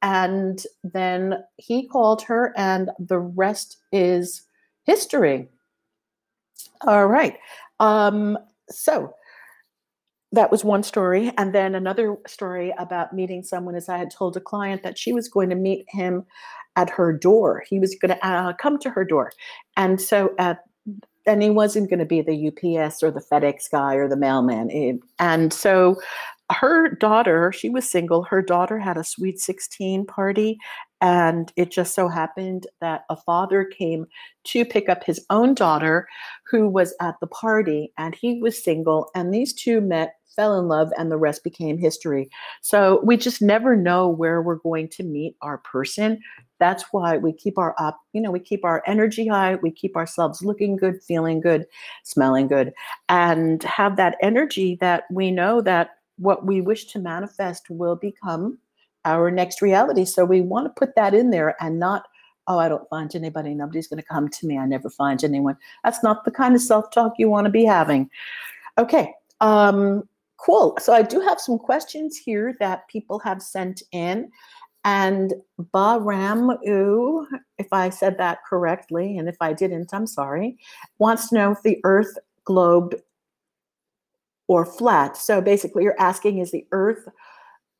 And 0.00 0.62
then 0.82 1.44
he 1.56 1.88
called 1.88 2.22
her, 2.22 2.54
and 2.56 2.90
the 2.98 3.18
rest 3.18 3.76
is 3.92 4.44
history. 4.84 5.48
All 6.86 7.06
right. 7.06 7.36
Um, 7.80 8.38
so 8.70 9.12
that 10.32 10.50
was 10.50 10.64
one 10.64 10.82
story. 10.82 11.32
And 11.38 11.54
then 11.54 11.74
another 11.74 12.16
story 12.26 12.74
about 12.78 13.14
meeting 13.14 13.42
someone 13.42 13.74
is 13.74 13.88
I 13.88 13.98
had 13.98 14.10
told 14.10 14.36
a 14.36 14.40
client 14.40 14.82
that 14.82 14.98
she 14.98 15.12
was 15.12 15.28
going 15.28 15.48
to 15.50 15.56
meet 15.56 15.86
him 15.88 16.24
at 16.76 16.90
her 16.90 17.12
door. 17.12 17.64
He 17.68 17.80
was 17.80 17.96
going 18.00 18.16
to 18.16 18.26
uh, 18.26 18.52
come 18.54 18.78
to 18.80 18.90
her 18.90 19.04
door. 19.04 19.32
And 19.76 20.00
so 20.00 20.34
at 20.38 20.60
and 21.26 21.42
he 21.42 21.50
wasn't 21.50 21.90
going 21.90 21.98
to 21.98 22.06
be 22.06 22.22
the 22.22 22.48
UPS 22.48 23.02
or 23.02 23.10
the 23.10 23.20
FedEx 23.20 23.70
guy 23.70 23.94
or 23.96 24.08
the 24.08 24.16
mailman. 24.16 24.98
And 25.18 25.52
so 25.52 25.96
her 26.50 26.94
daughter, 26.94 27.52
she 27.52 27.68
was 27.68 27.88
single. 27.88 28.22
Her 28.22 28.40
daughter 28.40 28.78
had 28.78 28.96
a 28.96 29.04
sweet 29.04 29.38
16 29.38 30.06
party. 30.06 30.58
And 31.00 31.52
it 31.56 31.70
just 31.70 31.94
so 31.94 32.08
happened 32.08 32.66
that 32.80 33.04
a 33.08 33.16
father 33.16 33.64
came 33.64 34.06
to 34.44 34.64
pick 34.64 34.88
up 34.88 35.04
his 35.04 35.24
own 35.30 35.54
daughter 35.54 36.08
who 36.50 36.68
was 36.68 36.94
at 37.00 37.14
the 37.20 37.26
party 37.28 37.92
and 37.98 38.14
he 38.14 38.40
was 38.40 38.62
single. 38.62 39.10
And 39.14 39.32
these 39.32 39.52
two 39.52 39.80
met 39.80 40.14
fell 40.38 40.56
in 40.56 40.68
love 40.68 40.92
and 40.96 41.10
the 41.10 41.16
rest 41.16 41.42
became 41.42 41.78
history. 41.78 42.30
So 42.62 43.00
we 43.04 43.16
just 43.16 43.42
never 43.42 43.74
know 43.74 44.08
where 44.08 44.40
we're 44.40 44.54
going 44.56 44.88
to 44.90 45.02
meet 45.02 45.36
our 45.42 45.58
person. 45.58 46.20
That's 46.60 46.84
why 46.92 47.16
we 47.16 47.32
keep 47.32 47.58
our 47.58 47.74
up, 47.78 47.98
you 48.12 48.20
know, 48.20 48.30
we 48.30 48.38
keep 48.38 48.64
our 48.64 48.82
energy 48.86 49.26
high, 49.26 49.56
we 49.56 49.72
keep 49.72 49.96
ourselves 49.96 50.42
looking 50.42 50.76
good, 50.76 51.02
feeling 51.02 51.40
good, 51.40 51.66
smelling 52.04 52.46
good, 52.46 52.72
and 53.08 53.62
have 53.64 53.96
that 53.96 54.16
energy 54.22 54.78
that 54.80 55.04
we 55.10 55.32
know 55.32 55.60
that 55.62 55.90
what 56.18 56.46
we 56.46 56.60
wish 56.60 56.86
to 56.86 57.00
manifest 57.00 57.68
will 57.68 57.96
become 57.96 58.58
our 59.08 59.30
next 59.30 59.62
reality. 59.62 60.04
So 60.04 60.24
we 60.24 60.40
want 60.40 60.66
to 60.66 60.78
put 60.78 60.94
that 60.96 61.14
in 61.14 61.30
there 61.30 61.56
and 61.60 61.78
not 61.78 62.06
oh, 62.50 62.58
I 62.58 62.70
don't 62.70 62.88
find 62.88 63.14
anybody. 63.14 63.52
Nobody's 63.52 63.88
going 63.88 64.00
to 64.00 64.08
come 64.08 64.30
to 64.30 64.46
me. 64.46 64.56
I 64.56 64.64
never 64.64 64.88
find 64.88 65.22
anyone. 65.22 65.58
That's 65.84 66.02
not 66.02 66.24
the 66.24 66.30
kind 66.30 66.54
of 66.54 66.62
self 66.62 66.90
talk 66.90 67.12
you 67.18 67.28
want 67.28 67.44
to 67.44 67.50
be 67.50 67.66
having. 67.66 68.08
Okay. 68.78 69.12
Um, 69.42 70.08
Cool. 70.38 70.76
So 70.80 70.92
I 70.92 71.02
do 71.02 71.20
have 71.20 71.40
some 71.40 71.58
questions 71.58 72.16
here 72.16 72.54
that 72.60 72.88
people 72.88 73.18
have 73.18 73.42
sent 73.42 73.82
in. 73.92 74.30
And 74.84 75.34
Baramu, 75.74 77.26
if 77.58 77.66
I 77.72 77.90
said 77.90 78.16
that 78.18 78.38
correctly, 78.48 79.18
and 79.18 79.28
if 79.28 79.36
I 79.40 79.52
didn't, 79.52 79.92
I'm 79.92 80.06
sorry, 80.06 80.56
wants 80.98 81.28
to 81.28 81.34
know 81.34 81.50
if 81.50 81.62
the 81.62 81.80
Earth 81.82 82.16
globed 82.46 82.94
or 84.46 84.64
flat. 84.64 85.16
So 85.16 85.40
basically, 85.40 85.82
you're 85.82 86.00
asking 86.00 86.38
is 86.38 86.52
the 86.52 86.66
Earth 86.70 87.08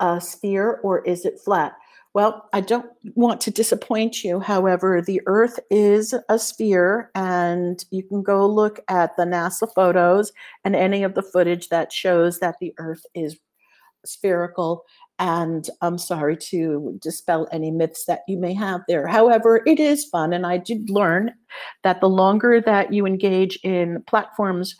a 0.00 0.20
sphere 0.20 0.80
or 0.82 1.04
is 1.04 1.24
it 1.24 1.40
flat? 1.40 1.76
Well, 2.14 2.48
I 2.52 2.62
don't 2.62 2.90
want 3.14 3.40
to 3.42 3.50
disappoint 3.50 4.24
you. 4.24 4.40
However, 4.40 5.00
the 5.00 5.20
Earth 5.26 5.60
is 5.70 6.14
a 6.28 6.38
sphere, 6.38 7.10
and 7.14 7.84
you 7.90 8.02
can 8.02 8.22
go 8.22 8.46
look 8.46 8.80
at 8.88 9.16
the 9.16 9.24
NASA 9.24 9.72
photos 9.72 10.32
and 10.64 10.74
any 10.74 11.02
of 11.02 11.14
the 11.14 11.22
footage 11.22 11.68
that 11.68 11.92
shows 11.92 12.40
that 12.40 12.56
the 12.60 12.74
Earth 12.78 13.04
is 13.14 13.38
spherical. 14.06 14.84
And 15.20 15.68
I'm 15.80 15.98
sorry 15.98 16.36
to 16.36 16.98
dispel 17.02 17.46
any 17.52 17.70
myths 17.70 18.04
that 18.06 18.22
you 18.26 18.38
may 18.38 18.54
have 18.54 18.82
there. 18.88 19.06
However, 19.06 19.62
it 19.66 19.78
is 19.78 20.04
fun, 20.06 20.32
and 20.32 20.46
I 20.46 20.58
did 20.58 20.90
learn 20.90 21.34
that 21.84 22.00
the 22.00 22.08
longer 22.08 22.60
that 22.60 22.92
you 22.92 23.04
engage 23.04 23.58
in 23.62 24.02
platforms 24.06 24.74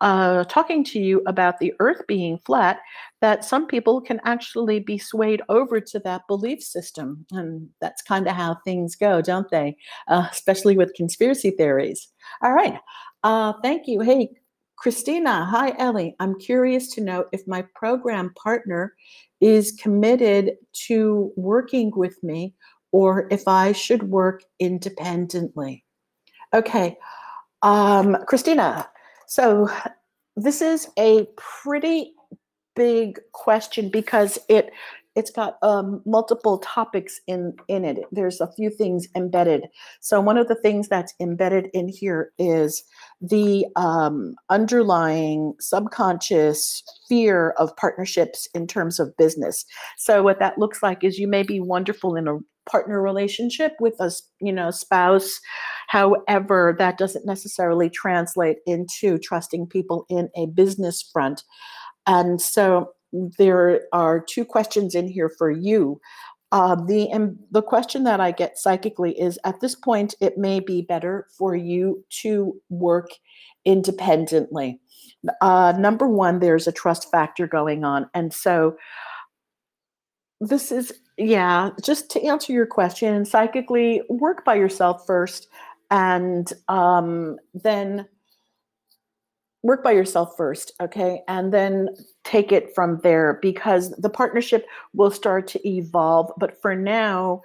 uh, 0.00 0.44
talking 0.44 0.84
to 0.84 1.00
you 1.00 1.22
about 1.26 1.58
the 1.58 1.74
earth 1.80 2.02
being 2.06 2.38
flat, 2.38 2.80
that 3.20 3.44
some 3.44 3.66
people 3.66 4.00
can 4.00 4.20
actually 4.24 4.78
be 4.78 4.98
swayed 4.98 5.42
over 5.48 5.80
to 5.80 5.98
that 6.00 6.22
belief 6.28 6.62
system. 6.62 7.26
And 7.32 7.68
that's 7.80 8.02
kind 8.02 8.28
of 8.28 8.34
how 8.34 8.58
things 8.64 8.94
go, 8.94 9.20
don't 9.20 9.50
they? 9.50 9.76
Uh, 10.06 10.28
especially 10.32 10.76
with 10.76 10.94
conspiracy 10.94 11.50
theories. 11.50 12.08
All 12.42 12.52
right. 12.52 12.78
Uh, 13.24 13.54
thank 13.62 13.88
you. 13.88 14.00
Hey, 14.00 14.30
Christina. 14.76 15.44
Hi, 15.44 15.74
Ellie. 15.78 16.14
I'm 16.20 16.38
curious 16.38 16.88
to 16.94 17.00
know 17.00 17.24
if 17.32 17.42
my 17.48 17.64
program 17.74 18.32
partner 18.40 18.94
is 19.40 19.72
committed 19.72 20.52
to 20.86 21.32
working 21.36 21.90
with 21.96 22.22
me 22.22 22.54
or 22.92 23.26
if 23.30 23.48
I 23.48 23.72
should 23.72 24.04
work 24.04 24.42
independently. 24.60 25.84
Okay. 26.54 26.96
Um, 27.62 28.16
Christina, 28.26 28.88
so 29.28 29.68
this 30.36 30.62
is 30.62 30.88
a 30.98 31.26
pretty 31.36 32.14
big 32.74 33.20
question 33.32 33.90
because 33.90 34.38
it 34.48 34.70
it's 35.16 35.30
got 35.32 35.58
um, 35.62 36.00
multiple 36.06 36.58
topics 36.58 37.20
in 37.26 37.52
in 37.66 37.84
it. 37.84 37.98
There's 38.10 38.40
a 38.40 38.52
few 38.52 38.70
things 38.70 39.08
embedded. 39.16 39.66
So 40.00 40.20
one 40.20 40.38
of 40.38 40.48
the 40.48 40.54
things 40.54 40.88
that's 40.88 41.12
embedded 41.20 41.68
in 41.74 41.88
here 41.88 42.30
is 42.38 42.84
the 43.20 43.66
um, 43.76 44.36
underlying 44.48 45.54
subconscious 45.58 46.82
fear 47.08 47.50
of 47.58 47.76
partnerships 47.76 48.48
in 48.54 48.66
terms 48.66 48.98
of 48.98 49.16
business. 49.16 49.66
So 49.98 50.22
what 50.22 50.38
that 50.38 50.56
looks 50.56 50.82
like 50.82 51.04
is 51.04 51.18
you 51.18 51.28
may 51.28 51.42
be 51.42 51.60
wonderful 51.60 52.14
in 52.14 52.28
a 52.28 52.38
partner 52.68 53.00
relationship 53.02 53.72
with 53.80 53.94
a 54.00 54.10
you 54.40 54.52
know 54.52 54.70
spouse. 54.70 55.40
However 55.88 56.76
that 56.78 56.98
doesn't 56.98 57.26
necessarily 57.26 57.90
translate 57.90 58.58
into 58.66 59.18
trusting 59.18 59.66
people 59.66 60.06
in 60.08 60.28
a 60.36 60.46
business 60.46 61.02
front. 61.12 61.44
And 62.06 62.40
so 62.40 62.92
there 63.12 63.82
are 63.92 64.20
two 64.20 64.44
questions 64.44 64.94
in 64.94 65.08
here 65.08 65.30
for 65.38 65.50
you. 65.50 66.00
Uh, 66.50 66.74
the 66.86 67.10
and 67.10 67.38
the 67.50 67.62
question 67.62 68.04
that 68.04 68.20
I 68.20 68.30
get 68.30 68.56
psychically 68.56 69.18
is 69.20 69.38
at 69.44 69.60
this 69.60 69.74
point 69.74 70.14
it 70.20 70.38
may 70.38 70.60
be 70.60 70.80
better 70.80 71.26
for 71.36 71.54
you 71.54 72.04
to 72.22 72.58
work 72.70 73.10
independently. 73.66 74.80
Uh, 75.42 75.74
number 75.78 76.08
one, 76.08 76.38
there's 76.38 76.66
a 76.66 76.72
trust 76.72 77.10
factor 77.10 77.46
going 77.46 77.84
on, 77.84 78.08
and 78.14 78.32
so 78.32 78.76
this 80.40 80.72
is 80.72 80.92
yeah, 81.18 81.70
just 81.82 82.10
to 82.10 82.22
answer 82.22 82.52
your 82.52 82.66
question, 82.66 83.24
psychically 83.24 84.02
work 84.08 84.44
by 84.44 84.54
yourself 84.54 85.04
first 85.06 85.48
and 85.90 86.52
um, 86.68 87.38
then 87.54 88.06
work 89.62 89.82
by 89.82 89.90
yourself 89.90 90.34
first, 90.36 90.72
okay? 90.80 91.22
And 91.26 91.52
then 91.52 91.88
take 92.24 92.52
it 92.52 92.74
from 92.74 93.00
there 93.02 93.38
because 93.42 93.90
the 93.96 94.10
partnership 94.10 94.66
will 94.94 95.10
start 95.10 95.48
to 95.48 95.68
evolve. 95.68 96.30
But 96.38 96.60
for 96.62 96.76
now, 96.76 97.42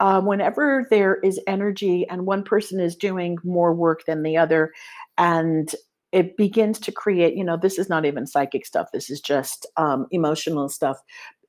uh, 0.00 0.20
whenever 0.20 0.86
there 0.90 1.16
is 1.20 1.40
energy 1.46 2.04
and 2.10 2.26
one 2.26 2.42
person 2.42 2.80
is 2.80 2.96
doing 2.96 3.38
more 3.44 3.72
work 3.72 4.04
than 4.04 4.24
the 4.24 4.36
other, 4.36 4.72
and 5.16 5.72
it 6.12 6.36
begins 6.36 6.78
to 6.80 6.92
create, 6.92 7.34
you 7.34 7.44
know, 7.44 7.56
this 7.56 7.78
is 7.78 7.88
not 7.88 8.04
even 8.04 8.26
psychic 8.26 8.66
stuff, 8.66 8.88
this 8.92 9.10
is 9.10 9.20
just 9.20 9.66
um, 9.76 10.06
emotional 10.10 10.68
stuff 10.68 10.98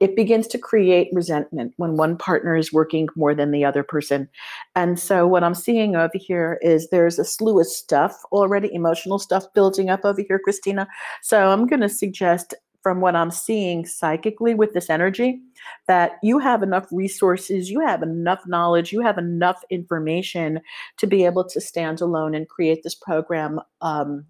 it 0.03 0.17
begins 0.17 0.47
to 0.47 0.57
create 0.57 1.07
resentment 1.13 1.73
when 1.77 1.95
one 1.95 2.17
partner 2.17 2.57
is 2.57 2.73
working 2.73 3.07
more 3.15 3.33
than 3.33 3.51
the 3.51 3.63
other 3.63 3.83
person. 3.83 4.27
And 4.75 4.99
so, 4.99 5.25
what 5.25 5.45
I'm 5.45 5.55
seeing 5.55 5.95
over 5.95 6.11
here 6.15 6.59
is 6.61 6.89
there's 6.89 7.19
a 7.19 7.23
slew 7.23 7.61
of 7.61 7.67
stuff 7.67 8.21
already, 8.33 8.69
emotional 8.73 9.17
stuff 9.17 9.45
building 9.53 9.89
up 9.89 10.01
over 10.03 10.21
here, 10.27 10.39
Christina. 10.39 10.89
So, 11.21 11.47
I'm 11.47 11.67
going 11.67 11.79
to 11.79 11.87
suggest 11.87 12.53
from 12.81 12.99
what 12.99 13.15
I'm 13.15 13.31
seeing 13.31 13.85
psychically 13.85 14.53
with 14.55 14.73
this 14.73 14.89
energy 14.89 15.39
that 15.87 16.17
you 16.21 16.37
have 16.37 16.61
enough 16.63 16.85
resources, 16.91 17.69
you 17.69 17.79
have 17.79 18.03
enough 18.03 18.41
knowledge, 18.45 18.91
you 18.91 18.99
have 18.99 19.17
enough 19.17 19.63
information 19.69 20.59
to 20.97 21.07
be 21.07 21.23
able 21.23 21.47
to 21.47 21.61
stand 21.61 22.01
alone 22.01 22.35
and 22.35 22.49
create 22.49 22.83
this 22.83 22.95
program 22.95 23.61
um, 23.79 24.25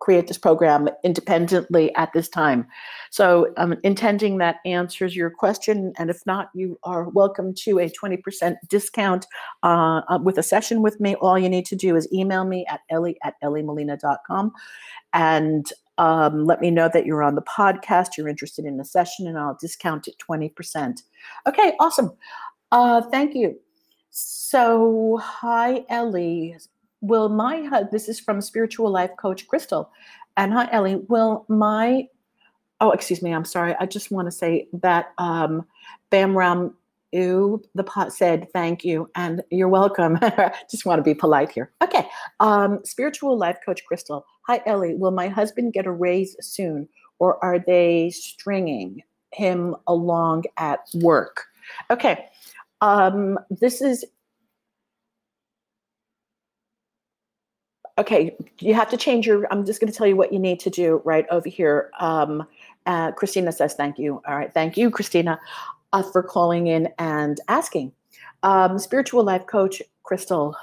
create 0.00 0.26
this 0.26 0.38
program 0.38 0.88
independently 1.04 1.94
at 1.94 2.12
this 2.12 2.28
time. 2.28 2.66
So 3.10 3.52
I'm 3.56 3.78
intending 3.84 4.38
that 4.38 4.56
answers 4.64 5.14
your 5.14 5.30
question. 5.30 5.92
And 5.98 6.10
if 6.10 6.24
not, 6.26 6.50
you 6.54 6.78
are 6.82 7.08
welcome 7.10 7.54
to 7.56 7.78
a 7.78 7.90
20% 7.90 8.56
discount 8.68 9.26
uh, 9.62 10.18
with 10.22 10.38
a 10.38 10.42
session 10.42 10.82
with 10.82 10.98
me. 11.00 11.14
All 11.16 11.38
you 11.38 11.48
need 11.48 11.66
to 11.66 11.76
do 11.76 11.96
is 11.96 12.12
email 12.12 12.44
me 12.44 12.64
at 12.68 12.80
ellie 12.90 13.18
at 13.22 13.34
elliemolina.com 13.44 14.52
and 15.12 15.70
um, 15.98 16.46
let 16.46 16.62
me 16.62 16.70
know 16.70 16.88
that 16.92 17.04
you're 17.04 17.22
on 17.22 17.34
the 17.34 17.42
podcast, 17.42 18.16
you're 18.16 18.28
interested 18.28 18.64
in 18.64 18.80
a 18.80 18.84
session, 18.84 19.26
and 19.26 19.38
I'll 19.38 19.58
discount 19.60 20.08
it 20.08 20.14
20%. 20.18 21.02
Okay, 21.46 21.74
awesome. 21.78 22.12
Uh, 22.72 23.02
thank 23.10 23.34
you. 23.34 23.58
So, 24.08 25.18
hi, 25.22 25.84
Ellie 25.90 26.56
will 27.00 27.28
my 27.28 27.84
this 27.90 28.08
is 28.08 28.20
from 28.20 28.40
spiritual 28.40 28.90
life 28.90 29.10
coach 29.18 29.46
crystal 29.46 29.90
and 30.36 30.52
hi 30.52 30.68
ellie 30.72 30.96
will 31.08 31.44
my 31.48 32.06
oh 32.80 32.90
excuse 32.90 33.22
me 33.22 33.32
i'm 33.32 33.44
sorry 33.44 33.74
i 33.80 33.86
just 33.86 34.10
want 34.10 34.26
to 34.26 34.32
say 34.32 34.68
that 34.72 35.12
um 35.18 35.64
bam 36.10 36.36
ram 36.36 36.74
Ooh, 37.14 37.60
the 37.74 37.82
pot 37.82 38.12
said 38.12 38.48
thank 38.52 38.84
you 38.84 39.10
and 39.16 39.42
you're 39.50 39.68
welcome. 39.68 40.18
Just 40.70 40.86
want 40.86 41.00
to 41.00 41.02
be 41.02 41.14
polite 41.14 41.50
here. 41.50 41.72
Okay. 41.82 42.08
Um, 42.38 42.80
spiritual 42.84 43.36
life 43.36 43.58
coach 43.64 43.84
Crystal. 43.84 44.24
Hi, 44.46 44.62
Ellie. 44.64 44.94
Will 44.94 45.10
my 45.10 45.28
husband 45.28 45.72
get 45.72 45.86
a 45.86 45.90
raise 45.90 46.36
soon 46.40 46.88
or 47.18 47.42
are 47.44 47.58
they 47.58 48.10
stringing 48.10 49.02
him 49.32 49.74
along 49.88 50.44
at 50.56 50.80
work? 50.94 51.46
Okay. 51.90 52.26
Um, 52.80 53.38
this 53.50 53.82
is 53.82 54.04
okay, 57.98 58.36
you 58.58 58.74
have 58.74 58.90
to 58.90 58.96
change 58.96 59.26
your. 59.26 59.46
I'm 59.50 59.64
just 59.64 59.80
going 59.80 59.92
to 59.92 59.96
tell 59.96 60.06
you 60.06 60.16
what 60.16 60.32
you 60.32 60.38
need 60.38 60.60
to 60.60 60.70
do 60.70 61.02
right 61.04 61.26
over 61.30 61.48
here. 61.48 61.90
Um, 62.00 62.46
uh, 62.86 63.12
Christina 63.12 63.52
says 63.52 63.74
thank 63.74 63.98
you. 63.98 64.22
All 64.26 64.36
right, 64.36 64.52
thank 64.52 64.76
you, 64.76 64.90
Christina, 64.90 65.38
uh, 65.92 66.02
for 66.02 66.22
calling 66.22 66.66
in 66.66 66.88
and 66.98 67.40
asking. 67.48 67.92
Um, 68.42 68.78
spiritual 68.78 69.22
life 69.22 69.46
coach 69.46 69.82
Crystal, 70.02 70.56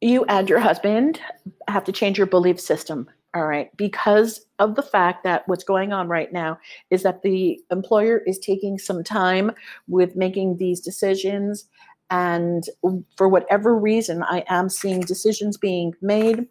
you 0.00 0.24
and 0.24 0.48
your 0.48 0.60
husband 0.60 1.20
have 1.68 1.84
to 1.84 1.92
change 1.92 2.18
your 2.18 2.26
belief 2.26 2.60
system. 2.60 3.08
All 3.34 3.46
right, 3.46 3.76
because 3.76 4.46
of 4.58 4.76
the 4.76 4.82
fact 4.82 5.22
that 5.24 5.46
what's 5.46 5.64
going 5.64 5.92
on 5.92 6.08
right 6.08 6.32
now 6.32 6.58
is 6.88 7.02
that 7.02 7.20
the 7.20 7.60
employer 7.70 8.18
is 8.26 8.38
taking 8.38 8.78
some 8.78 9.04
time 9.04 9.52
with 9.88 10.16
making 10.16 10.56
these 10.56 10.80
decisions 10.80 11.66
and 12.10 12.64
for 13.16 13.28
whatever 13.28 13.76
reason, 13.76 14.22
I 14.22 14.44
am 14.48 14.68
seeing 14.68 15.00
decisions 15.00 15.56
being 15.56 15.94
made, 16.00 16.46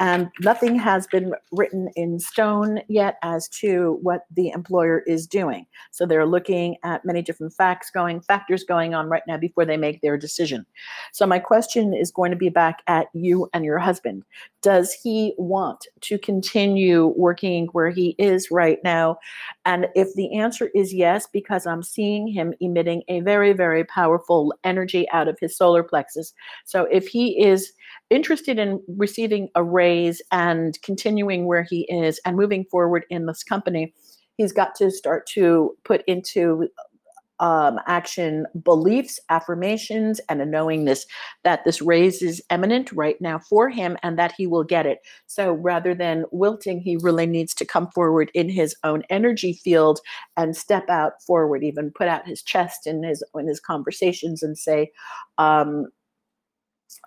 and 0.00 0.30
nothing 0.40 0.74
has 0.76 1.06
been 1.06 1.34
written 1.52 1.90
in 1.94 2.18
stone 2.18 2.80
yet 2.88 3.18
as 3.22 3.46
to 3.48 3.98
what 4.00 4.24
the 4.34 4.48
employer 4.48 5.00
is 5.06 5.26
doing. 5.26 5.66
So 5.90 6.06
they're 6.06 6.26
looking 6.26 6.76
at 6.82 7.04
many 7.04 7.20
different 7.20 7.52
facts 7.52 7.90
going, 7.90 8.22
factors 8.22 8.64
going 8.64 8.94
on 8.94 9.10
right 9.10 9.22
now 9.28 9.36
before 9.36 9.66
they 9.66 9.76
make 9.76 10.00
their 10.00 10.16
decision. 10.16 10.64
So 11.12 11.26
my 11.26 11.38
question 11.38 11.92
is 11.92 12.10
going 12.10 12.30
to 12.30 12.36
be 12.36 12.48
back 12.48 12.82
at 12.86 13.08
you 13.12 13.50
and 13.52 13.62
your 13.62 13.78
husband. 13.78 14.24
Does 14.62 14.92
he 14.92 15.34
want 15.36 15.86
to 16.00 16.18
continue 16.18 17.08
working 17.08 17.68
where 17.72 17.90
he 17.90 18.14
is 18.18 18.50
right 18.50 18.78
now? 18.82 19.18
And 19.66 19.86
if 19.94 20.14
the 20.14 20.34
answer 20.34 20.70
is 20.74 20.94
yes, 20.94 21.26
because 21.30 21.66
I'm 21.66 21.82
seeing 21.82 22.26
him 22.26 22.54
emitting 22.60 23.02
a 23.08 23.20
very, 23.20 23.52
very 23.52 23.84
powerful 23.84 24.54
energy 24.64 25.06
out 25.10 25.28
of 25.28 25.38
his 25.38 25.56
solar 25.56 25.82
plexus. 25.82 26.32
So 26.64 26.84
if 26.84 27.06
he 27.06 27.38
is 27.42 27.72
interested 28.10 28.58
in 28.58 28.82
receiving 28.88 29.48
a 29.54 29.62
raise 29.62 30.22
and 30.32 30.80
continuing 30.82 31.46
where 31.46 31.66
he 31.68 31.82
is 31.90 32.20
and 32.24 32.36
moving 32.36 32.64
forward 32.64 33.04
in 33.10 33.26
this 33.26 33.42
company, 33.42 33.94
he's 34.36 34.52
got 34.52 34.74
to 34.76 34.90
start 34.90 35.26
to 35.34 35.76
put 35.84 36.02
into 36.06 36.68
um, 37.40 37.80
action 37.86 38.46
beliefs, 38.62 39.18
affirmations, 39.30 40.20
and 40.28 40.40
a 40.40 40.46
knowingness 40.46 41.06
that 41.42 41.64
this 41.64 41.80
raise 41.80 42.22
is 42.22 42.42
eminent 42.50 42.92
right 42.92 43.18
now 43.20 43.38
for 43.38 43.70
him 43.70 43.96
and 44.02 44.18
that 44.18 44.32
he 44.36 44.46
will 44.46 44.62
get 44.62 44.86
it. 44.86 44.98
So 45.26 45.52
rather 45.52 45.94
than 45.94 46.26
wilting, 46.30 46.80
he 46.80 46.98
really 46.98 47.26
needs 47.26 47.54
to 47.54 47.64
come 47.64 47.88
forward 47.94 48.30
in 48.34 48.50
his 48.50 48.76
own 48.84 49.02
energy 49.08 49.54
field 49.54 50.00
and 50.36 50.54
step 50.54 50.88
out 50.90 51.22
forward, 51.26 51.64
even 51.64 51.92
put 51.96 52.08
out 52.08 52.28
his 52.28 52.42
chest 52.42 52.86
in 52.86 53.02
his 53.02 53.24
in 53.34 53.48
his 53.48 53.60
conversations 53.60 54.42
and 54.42 54.56
say, 54.56 54.90
um, 55.38 55.86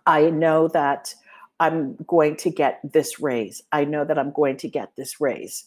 "I 0.05 0.29
know 0.29 0.67
that." 0.69 1.13
I'm 1.59 1.95
going 2.07 2.35
to 2.37 2.49
get 2.49 2.81
this 2.83 3.21
raise. 3.21 3.61
I 3.71 3.85
know 3.85 4.03
that 4.03 4.19
I'm 4.19 4.31
going 4.31 4.57
to 4.57 4.67
get 4.67 4.93
this 4.97 5.21
raise. 5.21 5.65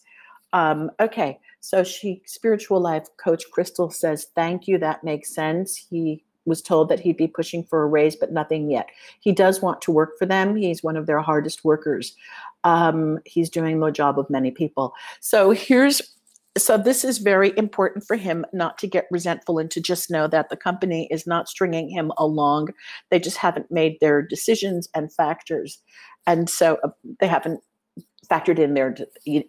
Um, 0.53 0.91
okay, 0.99 1.39
so 1.59 1.83
she, 1.83 2.21
spiritual 2.25 2.79
life 2.79 3.07
coach 3.17 3.49
Crystal 3.51 3.89
says, 3.89 4.27
Thank 4.35 4.67
you. 4.67 4.77
That 4.77 5.03
makes 5.03 5.33
sense. 5.33 5.75
He 5.75 6.23
was 6.45 6.61
told 6.61 6.87
that 6.89 6.99
he'd 6.99 7.17
be 7.17 7.27
pushing 7.27 7.63
for 7.63 7.83
a 7.83 7.87
raise, 7.87 8.15
but 8.15 8.31
nothing 8.31 8.71
yet. 8.71 8.87
He 9.19 9.33
does 9.33 9.61
want 9.61 9.81
to 9.81 9.91
work 9.91 10.17
for 10.17 10.25
them. 10.25 10.55
He's 10.55 10.81
one 10.81 10.95
of 10.95 11.05
their 11.05 11.19
hardest 11.19 11.65
workers. 11.65 12.15
Um, 12.63 13.19
he's 13.25 13.49
doing 13.49 13.79
the 13.79 13.91
job 13.91 14.17
of 14.17 14.29
many 14.29 14.51
people. 14.51 14.93
So 15.19 15.51
here's 15.51 16.01
so 16.57 16.77
this 16.77 17.03
is 17.03 17.17
very 17.17 17.53
important 17.57 18.03
for 18.05 18.15
him 18.15 18.45
not 18.53 18.77
to 18.77 18.87
get 18.87 19.05
resentful 19.11 19.59
and 19.59 19.71
to 19.71 19.81
just 19.81 20.09
know 20.09 20.27
that 20.27 20.49
the 20.49 20.57
company 20.57 21.07
is 21.11 21.27
not 21.27 21.47
stringing 21.47 21.89
him 21.89 22.11
along 22.17 22.69
they 23.11 23.19
just 23.19 23.37
haven't 23.37 23.71
made 23.71 23.97
their 24.01 24.21
decisions 24.21 24.89
and 24.95 25.13
factors 25.13 25.81
and 26.25 26.49
so 26.49 26.77
uh, 26.83 26.89
they 27.19 27.27
haven't 27.27 27.61
factored 28.29 28.59
in 28.59 28.73
their 28.73 28.95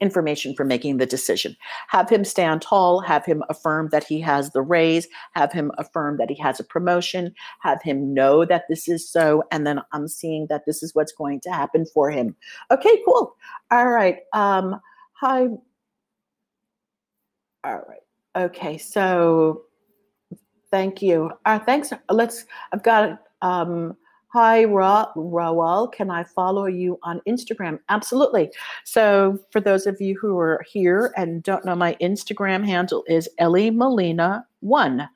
information 0.01 0.55
for 0.55 0.65
making 0.65 0.99
the 0.99 1.07
decision. 1.07 1.57
Have 1.89 2.09
him 2.09 2.25
stand 2.25 2.63
tall, 2.63 3.01
have 3.01 3.25
him 3.25 3.43
affirm 3.49 3.89
that 3.91 4.05
he 4.05 4.21
has 4.21 4.51
the 4.51 4.63
raise, 4.63 5.09
have 5.35 5.53
him 5.53 5.73
affirm 5.79 6.17
that 6.19 6.31
he 6.31 6.37
has 6.41 6.61
a 6.61 6.65
promotion, 6.65 7.35
have 7.61 7.83
him 7.83 8.15
know 8.15 8.45
that 8.45 8.65
this 8.69 8.89
is 8.89 9.11
so, 9.11 9.43
and 9.51 9.67
then 9.67 9.81
I'm 9.93 10.09
seeing 10.09 10.47
that 10.49 10.65
this 10.67 10.83
is 10.83 10.95
what's 10.95 11.13
going 11.13 11.41
to 11.41 11.51
happen 11.51 11.87
for 11.93 12.11
him. 12.11 12.37
Okay, 12.71 13.03
cool. 13.05 13.35
All 13.71 13.89
right. 13.89 14.19
Um, 14.33 14.81
hi. 15.15 15.49
All 17.65 17.83
right. 17.89 18.01
Okay, 18.37 18.79
so 18.79 19.63
thank 20.71 21.03
you. 21.03 21.31
Uh, 21.45 21.59
thanks. 21.59 21.93
Let's, 22.11 22.45
I've 22.73 22.83
got 22.83 23.21
um, 23.43 23.97
Hi, 24.33 24.65
Ra- 24.65 25.11
Rawal. 25.17 25.91
Can 25.91 26.11
I 26.11 26.23
follow 26.23 26.67
you 26.67 26.99
on 27.03 27.23
Instagram? 27.27 27.79
Absolutely. 27.89 28.51
So, 28.85 29.39
for 29.51 29.59
those 29.59 29.87
of 29.87 30.03
you 30.03 30.19
who 30.21 30.39
are 30.39 30.63
here 30.71 31.15
and 31.17 31.43
don't 31.43 31.65
know, 31.65 31.75
my 31.75 31.97
Instagram 32.03 32.63
handle 32.63 33.05
is 33.09 33.27
Ellie 33.39 33.71
Molina 33.71 34.45
one, 34.61 35.09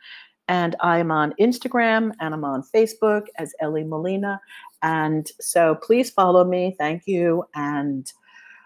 and 0.48 0.76
I'm 0.80 1.10
on 1.10 1.34
Instagram 1.38 2.12
and 2.20 2.32
I'm 2.32 2.44
on 2.44 2.64
Facebook 2.74 3.26
as 3.36 3.52
Ellie 3.60 3.84
Molina. 3.84 4.40
And 4.82 5.30
so, 5.40 5.74
please 5.82 6.08
follow 6.08 6.42
me. 6.42 6.74
Thank 6.78 7.02
you. 7.06 7.44
And 7.54 8.10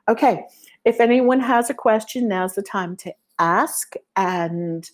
okay, 0.09 0.45
if 0.85 1.01
anyone 1.01 1.41
has 1.41 1.71
a 1.71 1.75
question, 1.75 2.29
now's 2.29 2.55
the 2.55 2.63
time 2.63 2.97
to 2.99 3.13
ask. 3.39 3.95
And 4.17 4.89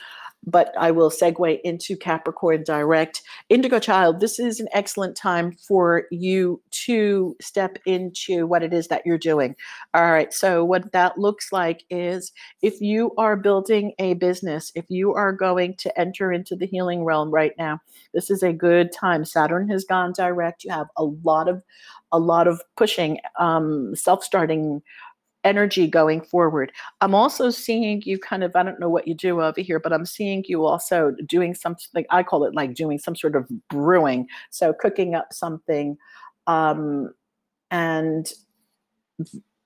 but 0.44 0.72
I 0.78 0.90
will 0.90 1.10
segue 1.10 1.60
into 1.62 1.96
Capricorn 1.96 2.64
Direct. 2.64 3.22
Indigo 3.48 3.78
Child, 3.78 4.20
this 4.20 4.38
is 4.38 4.60
an 4.60 4.68
excellent 4.72 5.16
time 5.16 5.52
for 5.52 6.04
you 6.10 6.60
to 6.86 7.36
step 7.40 7.78
into 7.86 8.46
what 8.46 8.62
it 8.62 8.72
is 8.72 8.88
that 8.88 9.02
you're 9.04 9.18
doing. 9.18 9.54
All 9.94 10.10
right, 10.10 10.32
so 10.32 10.64
what 10.64 10.92
that 10.92 11.18
looks 11.18 11.52
like 11.52 11.84
is 11.90 12.32
if 12.60 12.80
you 12.80 13.12
are 13.18 13.36
building 13.36 13.92
a 13.98 14.14
business, 14.14 14.72
if 14.74 14.86
you 14.88 15.14
are 15.14 15.32
going 15.32 15.76
to 15.78 16.00
enter 16.00 16.32
into 16.32 16.56
the 16.56 16.66
healing 16.66 17.04
realm 17.04 17.30
right 17.30 17.52
now, 17.58 17.80
this 18.14 18.30
is 18.30 18.42
a 18.42 18.52
good 18.52 18.90
time. 18.92 19.24
Saturn 19.24 19.68
has 19.68 19.84
gone 19.84 20.12
direct. 20.12 20.64
You 20.64 20.72
have 20.72 20.88
a 20.96 21.04
lot 21.04 21.48
of 21.48 21.62
a 22.14 22.18
lot 22.18 22.46
of 22.46 22.60
pushing, 22.76 23.18
um, 23.38 23.96
self-starting 23.96 24.82
energy 25.44 25.86
going 25.86 26.20
forward. 26.20 26.72
I'm 27.00 27.14
also 27.14 27.50
seeing 27.50 28.02
you 28.04 28.18
kind 28.18 28.44
of, 28.44 28.54
I 28.54 28.62
don't 28.62 28.80
know 28.80 28.88
what 28.88 29.08
you 29.08 29.14
do 29.14 29.42
over 29.42 29.60
here, 29.60 29.80
but 29.80 29.92
I'm 29.92 30.06
seeing 30.06 30.44
you 30.46 30.64
also 30.64 31.14
doing 31.26 31.54
something, 31.54 32.04
I 32.10 32.22
call 32.22 32.44
it 32.44 32.54
like 32.54 32.74
doing 32.74 32.98
some 32.98 33.16
sort 33.16 33.36
of 33.36 33.50
brewing. 33.68 34.28
So 34.50 34.72
cooking 34.72 35.14
up 35.14 35.32
something. 35.32 35.96
Um, 36.46 37.12
and 37.70 38.32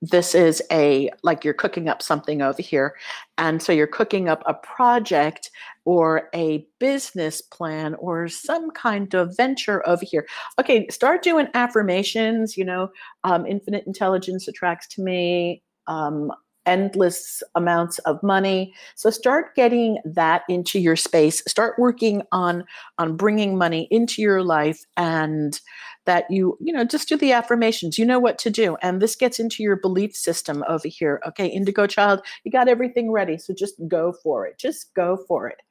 this 0.01 0.35
is 0.35 0.61
a 0.71 1.09
like 1.23 1.43
you're 1.43 1.53
cooking 1.53 1.89
up 1.89 2.03
something 2.03 2.41
over 2.41 2.61
here 2.61 2.95
and 3.39 3.63
so 3.63 3.71
you're 3.73 3.87
cooking 3.87 4.29
up 4.29 4.43
a 4.45 4.53
project 4.53 5.49
or 5.85 6.29
a 6.35 6.67
business 6.79 7.41
plan 7.41 7.95
or 7.95 8.27
some 8.27 8.69
kind 8.71 9.15
of 9.15 9.35
venture 9.35 9.87
over 9.87 10.05
here 10.05 10.27
okay 10.59 10.87
start 10.89 11.23
doing 11.23 11.47
affirmations 11.55 12.55
you 12.55 12.63
know 12.63 12.89
um, 13.23 13.45
infinite 13.47 13.87
intelligence 13.87 14.47
attracts 14.47 14.87
to 14.87 15.01
me 15.01 15.63
um, 15.87 16.31
endless 16.67 17.41
amounts 17.55 17.97
of 17.99 18.21
money. 18.21 18.73
So 18.95 19.09
start 19.09 19.55
getting 19.55 19.97
that 20.05 20.43
into 20.49 20.79
your 20.79 20.97
space. 20.97 21.41
Start 21.47 21.79
working 21.79 22.21
on 22.31 22.65
on 22.99 23.15
bringing 23.15 23.57
money 23.57 23.87
into 23.89 24.21
your 24.21 24.43
life 24.43 24.85
and 24.97 25.59
that 26.05 26.29
you 26.29 26.57
you 26.61 26.73
know 26.73 26.83
just 26.83 27.07
do 27.09 27.17
the 27.17 27.31
affirmations. 27.31 27.97
You 27.97 28.05
know 28.05 28.19
what 28.19 28.37
to 28.39 28.49
do. 28.49 28.77
And 28.83 29.01
this 29.01 29.15
gets 29.15 29.39
into 29.39 29.63
your 29.63 29.77
belief 29.77 30.15
system 30.15 30.63
over 30.67 30.87
here. 30.87 31.21
Okay 31.27 31.47
indigo 31.47 31.87
child 31.87 32.21
you 32.43 32.51
got 32.51 32.67
everything 32.67 33.11
ready 33.11 33.37
so 33.37 33.53
just 33.53 33.75
go 33.87 34.13
for 34.21 34.45
it. 34.45 34.59
Just 34.59 34.93
go 34.93 35.17
for 35.27 35.47
it. 35.47 35.61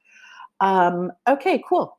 Um, 0.59 1.11
okay 1.29 1.63
cool. 1.69 1.97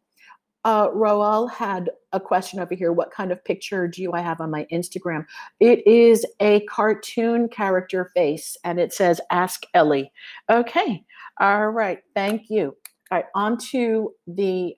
Uh, 0.65 0.89
Roal 0.93 1.47
had 1.47 1.89
a 2.13 2.21
question 2.21 2.61
over 2.61 2.75
here. 2.75 2.93
What 2.93 3.11
kind 3.11 3.33
of 3.33 3.45
picture 3.45 3.87
do 3.87 4.13
I 4.13 4.21
have 4.21 4.41
on 4.41 4.51
my 4.51 4.67
Instagram? 4.73 5.27
It 5.61 5.87
is 5.87 6.25
a 6.41 6.61
cartoon 6.67 7.49
character 7.49 8.11
face 8.15 8.57
and 8.65 8.81
it 8.81 8.93
says 8.93 9.21
Ask 9.31 9.65
Ellie. 9.75 10.11
Okay. 10.51 11.05
All 11.41 11.69
right. 11.69 12.01
Thank 12.15 12.51
you. 12.51 12.77
All 13.11 13.19
right. 13.19 13.27
On 13.35 13.59
to 13.71 14.15
the 14.27 14.77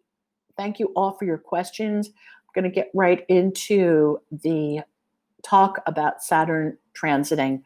thank 0.56 0.78
you 0.78 0.92
all 0.96 1.12
for 1.12 1.24
your 1.24 1.38
questions. 1.38 2.08
I'm 2.08 2.62
going 2.62 2.70
to 2.70 2.74
get 2.74 2.90
right 2.94 3.24
into 3.28 4.18
the 4.30 4.80
talk 5.42 5.80
about 5.86 6.22
Saturn 6.22 6.76
transiting 6.94 7.62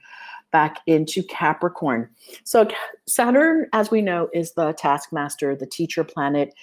back 0.53 0.79
into 0.87 1.22
Capricorn. 1.24 2.09
So, 2.44 2.68
Saturn, 3.09 3.66
as 3.72 3.90
we 3.90 4.00
know, 4.00 4.29
is 4.33 4.53
the 4.53 4.72
taskmaster, 4.74 5.57
the 5.57 5.66
teacher 5.66 6.05
planet. 6.05 6.55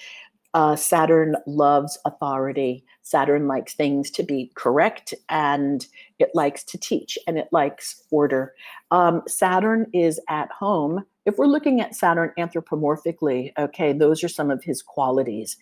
Uh, 0.53 0.75
Saturn 0.75 1.35
loves 1.47 1.97
authority. 2.05 2.83
Saturn 3.03 3.47
likes 3.47 3.73
things 3.73 4.11
to 4.11 4.23
be 4.23 4.51
correct 4.55 5.13
and 5.29 5.85
it 6.19 6.29
likes 6.33 6.63
to 6.65 6.77
teach 6.77 7.17
and 7.25 7.37
it 7.37 7.47
likes 7.51 8.03
order. 8.11 8.53
Um, 8.91 9.21
Saturn 9.27 9.87
is 9.93 10.19
at 10.29 10.51
home. 10.51 11.05
If 11.25 11.37
we're 11.37 11.45
looking 11.45 11.79
at 11.79 11.95
Saturn 11.95 12.31
anthropomorphically, 12.37 13.53
okay, 13.57 13.93
those 13.93 14.23
are 14.23 14.29
some 14.29 14.51
of 14.51 14.63
his 14.63 14.81
qualities. 14.81 15.55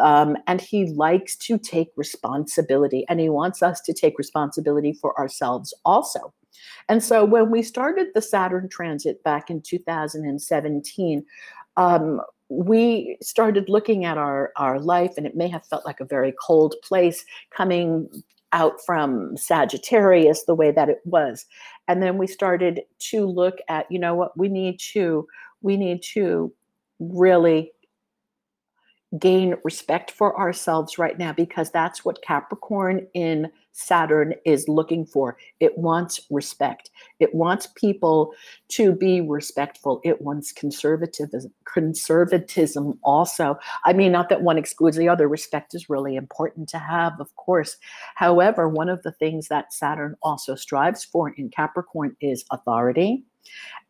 Um, 0.00 0.36
and 0.46 0.60
he 0.60 0.86
likes 0.86 1.36
to 1.36 1.58
take 1.58 1.88
responsibility 1.96 3.04
and 3.08 3.20
he 3.20 3.28
wants 3.28 3.62
us 3.62 3.80
to 3.82 3.92
take 3.92 4.18
responsibility 4.18 4.92
for 4.92 5.16
ourselves 5.18 5.72
also. 5.84 6.32
And 6.88 7.02
so 7.02 7.24
when 7.24 7.50
we 7.50 7.62
started 7.62 8.08
the 8.14 8.22
Saturn 8.22 8.68
transit 8.68 9.22
back 9.22 9.50
in 9.50 9.60
2017, 9.60 11.24
um, 11.76 12.20
we 12.48 13.16
started 13.22 13.68
looking 13.68 14.04
at 14.04 14.18
our, 14.18 14.52
our 14.56 14.78
life, 14.78 15.14
and 15.16 15.26
it 15.26 15.36
may 15.36 15.48
have 15.48 15.66
felt 15.66 15.86
like 15.86 16.00
a 16.00 16.04
very 16.04 16.34
cold 16.44 16.74
place 16.82 17.24
coming 17.50 18.08
out 18.52 18.74
from 18.86 19.36
Sagittarius 19.36 20.44
the 20.44 20.54
way 20.54 20.70
that 20.70 20.88
it 20.88 21.00
was. 21.04 21.44
And 21.88 22.02
then 22.02 22.18
we 22.18 22.26
started 22.26 22.82
to 23.10 23.26
look 23.26 23.56
at, 23.68 23.90
you 23.90 23.98
know 23.98 24.14
what, 24.14 24.36
we 24.38 24.48
need 24.48 24.78
to, 24.92 25.26
we 25.60 25.76
need 25.76 26.02
to 26.12 26.52
really 27.00 27.72
gain 29.18 29.56
respect 29.64 30.10
for 30.10 30.38
ourselves 30.38 30.98
right 30.98 31.18
now 31.18 31.32
because 31.32 31.70
that's 31.70 32.04
what 32.04 32.22
Capricorn 32.22 33.06
in 33.14 33.50
Saturn 33.74 34.34
is 34.44 34.68
looking 34.68 35.04
for. 35.04 35.36
It 35.58 35.76
wants 35.76 36.20
respect. 36.30 36.90
It 37.18 37.34
wants 37.34 37.66
people 37.74 38.32
to 38.68 38.92
be 38.92 39.20
respectful. 39.20 40.00
It 40.04 40.22
wants 40.22 40.52
conservatism, 40.52 41.52
conservatism 41.64 42.98
also. 43.02 43.58
I 43.84 43.92
mean, 43.92 44.12
not 44.12 44.28
that 44.28 44.42
one 44.42 44.58
excludes 44.58 44.96
the 44.96 45.08
other. 45.08 45.26
Respect 45.26 45.74
is 45.74 45.90
really 45.90 46.14
important 46.14 46.68
to 46.70 46.78
have, 46.78 47.14
of 47.18 47.34
course. 47.34 47.76
However, 48.14 48.68
one 48.68 48.88
of 48.88 49.02
the 49.02 49.12
things 49.12 49.48
that 49.48 49.72
Saturn 49.72 50.14
also 50.22 50.54
strives 50.54 51.04
for 51.04 51.30
in 51.30 51.50
Capricorn 51.50 52.16
is 52.20 52.44
authority 52.52 53.24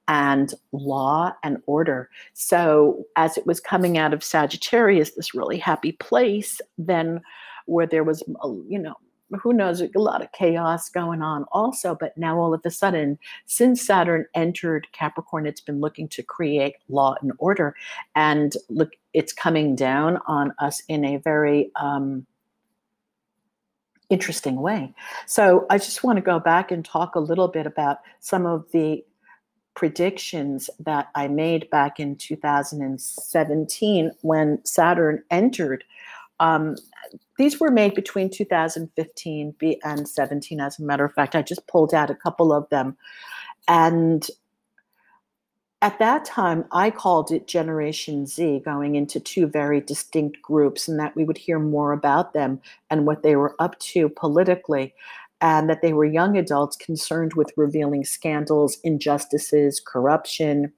and 0.08 0.54
law 0.72 1.32
and 1.42 1.58
order. 1.66 2.08
So, 2.32 3.04
as 3.16 3.36
it 3.36 3.46
was 3.46 3.60
coming 3.60 3.98
out 3.98 4.14
of 4.14 4.24
Sagittarius, 4.24 5.10
this 5.10 5.34
really 5.34 5.58
happy 5.58 5.92
place, 5.92 6.60
then 6.78 7.20
where 7.66 7.86
there 7.86 8.04
was, 8.04 8.22
you 8.68 8.78
know, 8.78 8.94
who 9.42 9.52
knows, 9.52 9.80
a 9.80 9.88
lot 9.96 10.22
of 10.22 10.32
chaos 10.32 10.88
going 10.88 11.22
on 11.22 11.44
also. 11.52 11.96
But 11.98 12.16
now, 12.16 12.38
all 12.38 12.54
of 12.54 12.60
a 12.64 12.70
sudden, 12.70 13.18
since 13.46 13.82
Saturn 13.82 14.26
entered 14.34 14.86
Capricorn, 14.92 15.46
it's 15.46 15.60
been 15.60 15.80
looking 15.80 16.08
to 16.08 16.22
create 16.22 16.76
law 16.88 17.14
and 17.20 17.32
order. 17.38 17.74
And 18.14 18.54
look, 18.68 18.90
it's 19.12 19.32
coming 19.32 19.74
down 19.74 20.20
on 20.26 20.52
us 20.58 20.82
in 20.88 21.04
a 21.04 21.16
very, 21.18 21.70
um, 21.76 22.26
interesting 24.10 24.60
way. 24.60 24.94
So 25.26 25.66
I 25.70 25.78
just 25.78 26.04
want 26.04 26.16
to 26.18 26.22
go 26.22 26.38
back 26.38 26.70
and 26.70 26.84
talk 26.84 27.14
a 27.14 27.20
little 27.20 27.48
bit 27.48 27.66
about 27.66 27.98
some 28.20 28.46
of 28.46 28.70
the 28.72 29.02
predictions 29.74 30.70
that 30.78 31.08
I 31.14 31.28
made 31.28 31.68
back 31.70 31.98
in 31.98 32.16
2017 32.16 34.12
when 34.22 34.64
Saturn 34.64 35.22
entered. 35.30 35.84
Um, 36.40 36.76
these 37.38 37.60
were 37.60 37.70
made 37.70 37.94
between 37.94 38.30
2015 38.30 39.54
and 39.84 40.08
17, 40.08 40.60
as 40.60 40.78
a 40.78 40.82
matter 40.82 41.04
of 41.04 41.12
fact. 41.12 41.34
I 41.34 41.42
just 41.42 41.66
pulled 41.66 41.94
out 41.94 42.10
a 42.10 42.14
couple 42.14 42.52
of 42.52 42.68
them. 42.70 42.96
And 43.68 44.26
at 45.82 45.98
that 45.98 46.24
time, 46.24 46.64
I 46.72 46.90
called 46.90 47.30
it 47.30 47.46
Generation 47.46 48.26
Z, 48.26 48.62
going 48.64 48.94
into 48.94 49.20
two 49.20 49.46
very 49.46 49.80
distinct 49.80 50.40
groups, 50.40 50.88
and 50.88 50.98
that 50.98 51.14
we 51.14 51.24
would 51.24 51.38
hear 51.38 51.58
more 51.58 51.92
about 51.92 52.32
them 52.32 52.60
and 52.90 53.06
what 53.06 53.22
they 53.22 53.36
were 53.36 53.54
up 53.58 53.78
to 53.80 54.08
politically 54.08 54.94
and 55.44 55.68
that 55.68 55.82
they 55.82 55.92
were 55.92 56.06
young 56.06 56.38
adults 56.38 56.74
concerned 56.74 57.34
with 57.34 57.52
revealing 57.56 58.02
scandals, 58.02 58.78
injustices, 58.82 59.78
corruption. 59.78 60.72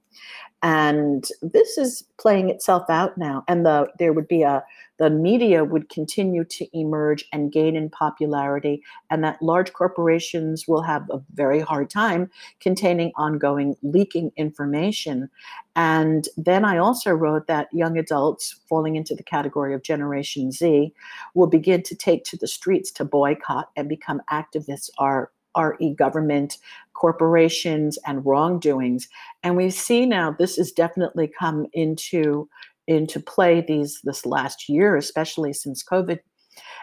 And 0.61 1.25
this 1.41 1.77
is 1.77 2.03
playing 2.19 2.49
itself 2.49 2.89
out 2.89 3.17
now. 3.17 3.45
And 3.47 3.65
the 3.65 3.87
there 3.97 4.11
would 4.11 4.27
be 4.27 4.41
a 4.41 4.61
the 4.97 5.09
media 5.09 5.63
would 5.63 5.89
continue 5.89 6.43
to 6.45 6.67
emerge 6.77 7.25
and 7.31 7.51
gain 7.51 7.75
in 7.75 7.89
popularity, 7.89 8.81
and 9.09 9.23
that 9.23 9.41
large 9.41 9.73
corporations 9.73 10.67
will 10.67 10.81
have 10.81 11.07
a 11.09 11.21
very 11.33 11.59
hard 11.59 11.89
time 11.89 12.29
containing 12.59 13.11
ongoing 13.15 13.75
leaking 13.83 14.31
information. 14.37 15.29
And 15.75 16.27
then 16.35 16.65
I 16.65 16.77
also 16.77 17.11
wrote 17.11 17.47
that 17.47 17.67
young 17.71 17.97
adults 17.97 18.59
falling 18.67 18.95
into 18.95 19.15
the 19.15 19.23
category 19.23 19.73
of 19.73 19.83
Generation 19.83 20.51
Z 20.51 20.93
will 21.35 21.47
begin 21.47 21.83
to 21.83 21.95
take 21.95 22.23
to 22.25 22.37
the 22.37 22.47
streets 22.47 22.91
to 22.91 23.05
boycott 23.05 23.69
and 23.75 23.87
become 23.87 24.21
activists 24.31 24.89
are 24.97 25.31
RE 25.57 25.93
government, 25.95 26.57
corporations, 26.93 27.97
and 28.05 28.25
wrongdoings. 28.25 29.07
And 29.43 29.55
we 29.55 29.69
see 29.69 30.05
now 30.05 30.31
this 30.31 30.57
has 30.57 30.71
definitely 30.71 31.27
come 31.27 31.67
into 31.73 32.47
into 32.87 33.19
play 33.19 33.63
these 33.67 33.99
this 34.03 34.25
last 34.25 34.69
year, 34.69 34.95
especially 34.95 35.53
since 35.53 35.83
COVID. 35.83 36.19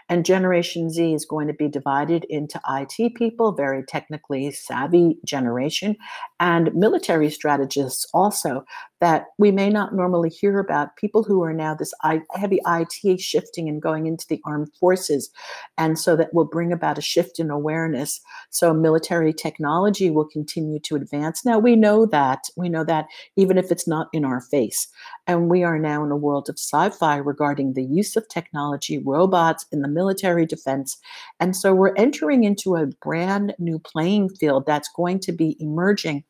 And 0.07 0.25
Generation 0.25 0.89
Z 0.89 1.13
is 1.13 1.25
going 1.25 1.47
to 1.47 1.53
be 1.53 1.67
divided 1.67 2.25
into 2.29 2.61
IT 2.69 3.15
people, 3.15 3.51
very 3.51 3.83
technically 3.83 4.51
savvy 4.51 5.17
generation, 5.25 5.95
and 6.39 6.73
military 6.73 7.29
strategists 7.29 8.07
also 8.13 8.63
that 9.01 9.25
we 9.37 9.51
may 9.51 9.69
not 9.69 9.93
normally 9.93 10.29
hear 10.29 10.59
about. 10.59 10.95
People 10.95 11.23
who 11.23 11.43
are 11.43 11.53
now 11.53 11.75
this 11.75 11.93
heavy 12.33 12.59
IT 12.65 13.19
shifting 13.19 13.67
and 13.67 13.81
going 13.81 14.05
into 14.05 14.25
the 14.27 14.41
armed 14.45 14.73
forces. 14.79 15.29
And 15.77 15.99
so 15.99 16.15
that 16.15 16.33
will 16.33 16.45
bring 16.45 16.71
about 16.71 16.97
a 16.97 17.01
shift 17.01 17.39
in 17.39 17.49
awareness. 17.49 18.21
So 18.49 18.73
military 18.73 19.33
technology 19.33 20.09
will 20.09 20.27
continue 20.27 20.79
to 20.79 20.95
advance. 20.95 21.45
Now 21.45 21.59
we 21.59 21.75
know 21.75 22.05
that. 22.05 22.45
We 22.55 22.69
know 22.69 22.83
that 22.85 23.07
even 23.35 23.57
if 23.57 23.71
it's 23.71 23.87
not 23.87 24.07
in 24.13 24.23
our 24.23 24.41
face. 24.41 24.87
And 25.27 25.49
we 25.49 25.63
are 25.63 25.79
now 25.79 26.03
in 26.03 26.11
a 26.11 26.17
world 26.17 26.49
of 26.49 26.57
sci 26.57 26.89
fi 26.91 27.17
regarding 27.17 27.73
the 27.73 27.83
use 27.83 28.15
of 28.15 28.27
technology, 28.29 28.99
robots 28.99 29.65
in 29.71 29.81
the 29.81 29.87
military 29.87 30.45
defense. 30.45 30.97
And 31.39 31.55
so 31.55 31.73
we're 31.73 31.95
entering 31.95 32.43
into 32.43 32.75
a 32.75 32.87
brand 32.87 33.55
new 33.59 33.79
playing 33.79 34.29
field 34.29 34.65
that's 34.65 34.89
going 34.95 35.19
to 35.21 35.31
be 35.31 35.57
emerging. 35.59 36.23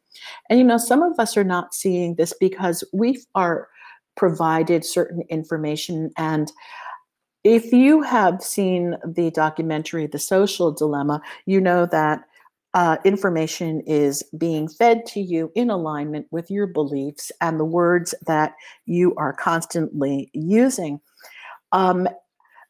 And, 0.49 0.59
you 0.59 0.65
know, 0.65 0.77
some 0.77 1.01
of 1.01 1.19
us 1.19 1.37
are 1.37 1.43
not 1.43 1.73
seeing 1.73 2.15
this 2.15 2.33
because 2.39 2.83
we 2.93 3.23
are 3.35 3.67
provided 4.15 4.85
certain 4.85 5.23
information. 5.29 6.11
And 6.17 6.51
if 7.43 7.71
you 7.71 8.01
have 8.01 8.41
seen 8.41 8.95
the 9.05 9.29
documentary, 9.31 10.07
The 10.07 10.19
Social 10.19 10.71
Dilemma, 10.71 11.21
you 11.45 11.61
know 11.61 11.85
that 11.87 12.21
uh, 12.73 12.97
information 13.05 13.81
is 13.87 14.21
being 14.37 14.67
fed 14.67 15.05
to 15.05 15.21
you 15.21 15.51
in 15.55 15.69
alignment 15.69 16.27
with 16.31 16.51
your 16.51 16.67
beliefs 16.67 17.31
and 17.39 17.57
the 17.57 17.65
words 17.65 18.13
that 18.27 18.53
you 18.85 19.15
are 19.15 19.31
constantly 19.31 20.29
using. 20.33 20.99
Um, 21.71 22.09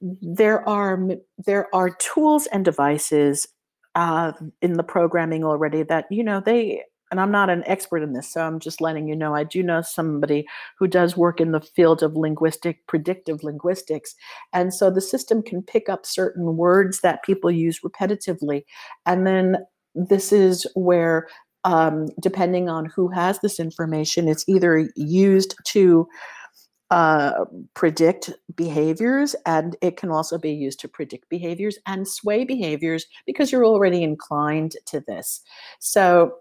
there 0.02 0.68
are 0.70 1.00
there 1.44 1.74
are 1.74 1.90
tools 1.90 2.46
and 2.48 2.64
devices 2.64 3.48
uh, 3.96 4.34
in 4.62 4.74
the 4.74 4.84
programming 4.84 5.44
already 5.44 5.82
that 5.84 6.06
you 6.12 6.24
know 6.24 6.40
they 6.40 6.84
and 7.12 7.20
I'm 7.20 7.32
not 7.32 7.50
an 7.50 7.64
expert 7.66 8.04
in 8.04 8.14
this, 8.14 8.32
so 8.32 8.42
I'm 8.42 8.60
just 8.60 8.82
letting 8.82 9.08
you 9.08 9.16
know 9.16 9.36
I 9.36 9.44
do 9.44 9.62
know 9.62 9.82
somebody 9.82 10.48
who 10.78 10.88
does 10.88 11.16
work 11.16 11.40
in 11.40 11.52
the 11.52 11.62
field 11.62 12.02
of 12.04 12.16
linguistic, 12.16 12.86
predictive 12.88 13.44
linguistics. 13.44 14.16
And 14.54 14.74
so 14.74 14.90
the 14.90 15.02
system 15.02 15.42
can 15.42 15.62
pick 15.62 15.88
up 15.90 16.06
certain 16.06 16.58
words 16.58 17.02
that 17.02 17.24
people 17.24 17.52
use 17.52 17.80
repetitively. 17.82 18.64
And 19.06 19.28
then 19.28 19.58
this 19.94 20.32
is 20.32 20.68
where 20.76 21.28
um, 21.64 22.08
depending 22.22 22.70
on 22.70 22.86
who 22.86 23.10
has 23.10 23.40
this 23.40 23.60
information, 23.60 24.28
it's 24.28 24.48
either 24.48 24.90
used 24.96 25.56
to 25.66 26.08
uh, 26.92 27.46
predict 27.74 28.32
behaviors, 28.56 29.36
and 29.48 29.76
it 29.82 29.98
can 29.98 30.12
also 30.12 30.38
be 30.38 30.52
used 30.52 30.80
to 30.80 30.88
predict 30.88 31.28
behaviors 31.30 31.80
and 31.88 32.08
sway 32.08 32.46
behaviors 32.46 33.08
because 33.26 33.52
you're 33.52 33.66
already 33.66 34.04
inclined 34.04 34.76
to 34.86 35.00
this. 35.08 35.42
So, 35.80 36.36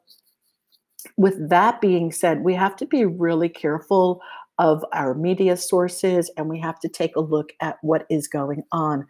with 1.17 1.49
that 1.49 1.81
being 1.81 2.13
said, 2.13 2.43
we 2.43 2.55
have 2.55 2.77
to 2.77 2.87
be 2.87 3.05
really 3.05 3.49
careful 3.49 4.21
of 4.59 4.85
our 4.93 5.15
media 5.15 5.57
sources 5.57 6.31
and 6.37 6.49
we 6.49 6.61
have 6.61 6.79
to 6.79 6.89
take 6.89 7.17
a 7.17 7.21
look 7.21 7.53
at 7.61 7.77
what 7.83 8.07
is 8.09 8.29
going 8.29 8.63
on 8.71 9.07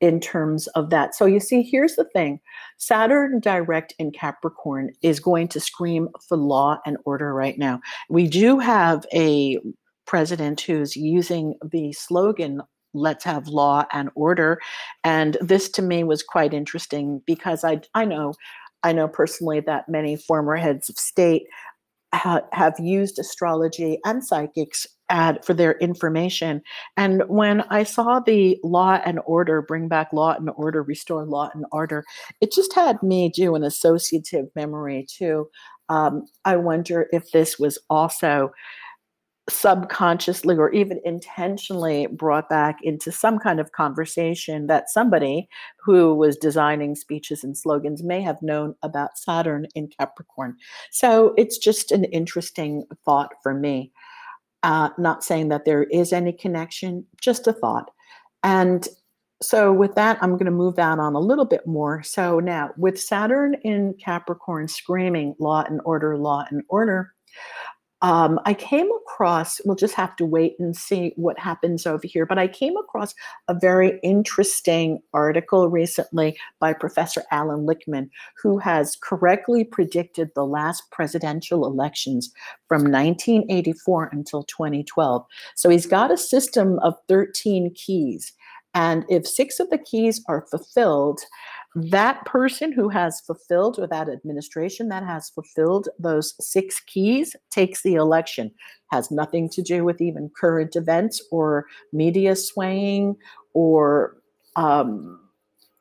in 0.00 0.20
terms 0.20 0.68
of 0.68 0.90
that. 0.90 1.14
So 1.14 1.26
you 1.26 1.38
see, 1.38 1.62
here's 1.62 1.96
the 1.96 2.08
thing 2.12 2.40
Saturn 2.78 3.40
direct 3.40 3.94
in 3.98 4.10
Capricorn 4.10 4.90
is 5.02 5.20
going 5.20 5.48
to 5.48 5.60
scream 5.60 6.08
for 6.28 6.36
law 6.36 6.78
and 6.86 6.96
order 7.04 7.34
right 7.34 7.58
now. 7.58 7.80
We 8.08 8.26
do 8.26 8.58
have 8.58 9.04
a 9.12 9.58
president 10.06 10.60
who's 10.60 10.96
using 10.96 11.54
the 11.70 11.92
slogan 11.92 12.62
let's 12.94 13.24
have 13.24 13.46
law 13.48 13.84
and 13.92 14.08
order 14.14 14.58
and 15.04 15.36
this 15.42 15.68
to 15.68 15.82
me 15.82 16.02
was 16.02 16.22
quite 16.22 16.54
interesting 16.54 17.20
because 17.26 17.62
i 17.62 17.78
i 17.94 18.06
know 18.06 18.32
i 18.86 18.92
know 18.92 19.08
personally 19.08 19.60
that 19.60 19.88
many 19.88 20.16
former 20.16 20.56
heads 20.56 20.88
of 20.88 20.96
state 20.96 21.44
ha- 22.14 22.42
have 22.52 22.78
used 22.78 23.18
astrology 23.18 23.98
and 24.04 24.24
psychics 24.24 24.86
ad 25.08 25.44
for 25.44 25.54
their 25.54 25.74
information. 25.78 26.62
And 26.96 27.22
when 27.28 27.62
i 27.70 27.82
saw 27.84 28.20
the 28.20 28.58
law 28.64 29.00
and 29.04 29.20
order 29.26 29.62
bring 29.62 29.88
back 29.88 30.12
law 30.12 30.34
and 30.34 30.50
order 30.56 30.82
restore 30.82 31.24
law 31.24 31.48
and 31.54 31.64
order 31.72 32.04
it 32.40 32.52
just 32.52 32.74
had 32.74 33.02
me 33.02 33.30
do 33.30 33.54
an 33.54 33.62
associative 33.62 34.46
memory 34.56 35.06
too. 35.08 35.48
Um, 35.88 36.24
i 36.44 36.56
wonder 36.56 37.08
if 37.12 37.30
this 37.32 37.58
was 37.58 37.78
also 37.88 38.50
subconsciously 39.48 40.56
or 40.56 40.72
even 40.72 41.00
intentionally 41.04 42.06
brought 42.08 42.48
back 42.48 42.78
into 42.82 43.12
some 43.12 43.38
kind 43.38 43.60
of 43.60 43.72
conversation 43.72 44.66
that 44.66 44.90
somebody 44.90 45.48
who 45.78 46.14
was 46.14 46.36
designing 46.36 46.96
speeches 46.96 47.44
and 47.44 47.56
slogans 47.56 48.02
may 48.02 48.20
have 48.20 48.42
known 48.42 48.74
about 48.82 49.16
Saturn 49.16 49.66
in 49.74 49.88
Capricorn. 49.88 50.56
So 50.90 51.32
it's 51.36 51.58
just 51.58 51.92
an 51.92 52.04
interesting 52.04 52.84
thought 53.04 53.34
for 53.42 53.54
me. 53.54 53.92
Uh, 54.62 54.88
not 54.98 55.22
saying 55.22 55.48
that 55.48 55.64
there 55.64 55.84
is 55.84 56.12
any 56.12 56.32
connection, 56.32 57.06
just 57.20 57.46
a 57.46 57.52
thought. 57.52 57.90
And 58.42 58.88
so 59.42 59.72
with 59.72 59.94
that, 59.94 60.18
I'm 60.20 60.32
going 60.32 60.46
to 60.46 60.50
move 60.50 60.76
that 60.76 60.98
on 60.98 61.14
a 61.14 61.20
little 61.20 61.44
bit 61.44 61.66
more. 61.66 62.02
So 62.02 62.40
now, 62.40 62.70
with 62.76 63.00
Saturn 63.00 63.54
in 63.62 63.94
Capricorn 64.02 64.66
screaming 64.66 65.36
law 65.38 65.62
and 65.68 65.80
order, 65.84 66.16
law 66.16 66.46
and 66.50 66.62
order, 66.68 67.12
um, 68.02 68.38
I 68.44 68.52
came 68.52 68.90
across, 68.90 69.60
we'll 69.64 69.76
just 69.76 69.94
have 69.94 70.14
to 70.16 70.26
wait 70.26 70.56
and 70.58 70.76
see 70.76 71.12
what 71.16 71.38
happens 71.38 71.86
over 71.86 72.06
here, 72.06 72.26
but 72.26 72.38
I 72.38 72.46
came 72.46 72.76
across 72.76 73.14
a 73.48 73.54
very 73.54 73.98
interesting 74.02 75.00
article 75.14 75.70
recently 75.70 76.36
by 76.60 76.74
Professor 76.74 77.22
Alan 77.30 77.66
Lichtman, 77.66 78.10
who 78.42 78.58
has 78.58 78.96
correctly 79.02 79.64
predicted 79.64 80.30
the 80.34 80.44
last 80.44 80.90
presidential 80.90 81.64
elections 81.64 82.32
from 82.68 82.82
1984 82.82 84.10
until 84.12 84.42
2012. 84.44 85.24
So 85.54 85.70
he's 85.70 85.86
got 85.86 86.10
a 86.10 86.18
system 86.18 86.78
of 86.80 86.94
13 87.08 87.72
keys. 87.74 88.32
And 88.74 89.06
if 89.08 89.26
six 89.26 89.58
of 89.58 89.70
the 89.70 89.78
keys 89.78 90.22
are 90.28 90.46
fulfilled, 90.50 91.20
that 91.76 92.24
person 92.24 92.72
who 92.72 92.88
has 92.88 93.20
fulfilled, 93.20 93.78
or 93.78 93.86
that 93.86 94.08
administration 94.08 94.88
that 94.88 95.04
has 95.04 95.28
fulfilled 95.28 95.90
those 95.98 96.34
six 96.40 96.80
keys, 96.80 97.36
takes 97.50 97.82
the 97.82 97.94
election. 97.94 98.50
Has 98.90 99.10
nothing 99.10 99.50
to 99.50 99.62
do 99.62 99.84
with 99.84 100.00
even 100.00 100.30
current 100.30 100.74
events 100.74 101.22
or 101.30 101.66
media 101.92 102.34
swaying, 102.34 103.16
or 103.52 104.16
um, 104.56 105.20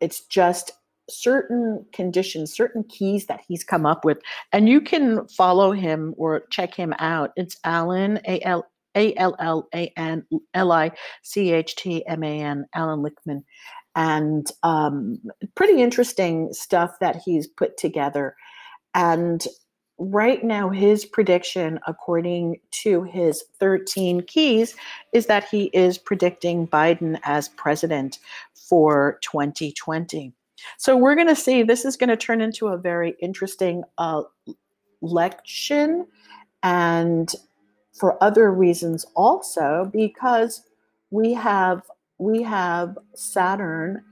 it's 0.02 0.26
just 0.26 0.74
certain 1.10 1.86
conditions, 1.94 2.54
certain 2.54 2.84
keys 2.84 3.28
that 3.28 3.42
he's 3.48 3.64
come 3.64 3.86
up 3.86 4.04
with. 4.04 4.18
And 4.52 4.68
you 4.68 4.82
can 4.82 5.26
follow 5.30 5.72
him 5.72 6.14
or 6.18 6.42
check 6.50 6.74
him 6.74 6.94
out. 7.00 7.32
It's 7.38 7.58
Alan, 7.64 8.20
A 8.28 8.42
L 8.42 8.68
A 8.96 9.16
L 9.16 9.36
L 9.40 9.70
A 9.74 9.94
N 9.96 10.26
L 10.54 10.74
I 10.74 10.92
C 11.24 11.54
H 11.54 11.78
T 11.78 12.06
M 12.06 12.22
A 12.22 12.42
N, 12.42 12.66
Alan 12.76 13.02
Lichtman 13.02 13.44
and 13.96 14.48
um, 14.64 15.20
pretty 15.56 15.82
interesting 15.82 16.52
stuff 16.54 17.00
that 17.00 17.22
he's 17.24 17.48
put 17.48 17.78
together. 17.78 18.36
And 18.94 19.46
right 19.98 20.44
now, 20.44 20.70
his 20.70 21.06
prediction, 21.06 21.80
according 21.88 22.60
to 22.84 23.04
his 23.04 23.44
13 23.60 24.22
keys, 24.24 24.76
is 25.14 25.28
that 25.28 25.48
he 25.48 25.66
is 25.66 25.98
predicting 25.98 26.68
Biden 26.68 27.20
as 27.24 27.50
president 27.50 28.20
for 28.54 29.20
2020. 29.22 30.34
So 30.78 30.98
we're 30.98 31.16
going 31.16 31.28
to 31.28 31.36
see 31.36 31.64
this 31.64 31.86
is 31.86 31.98
going 31.98 32.10
to 32.10 32.18
turn 32.18 32.42
into 32.42 32.68
a 32.68 32.78
very 32.78 33.16
interesting 33.22 33.84
uh, 33.98 34.24
election 35.02 36.08
and 36.64 37.32
for 37.94 38.22
other 38.22 38.52
reasons 38.52 39.06
also 39.16 39.90
because 39.94 40.64
we 41.12 41.34
have 41.34 41.84
we 42.18 42.42
have 42.44 42.98
Saturn 43.14 44.04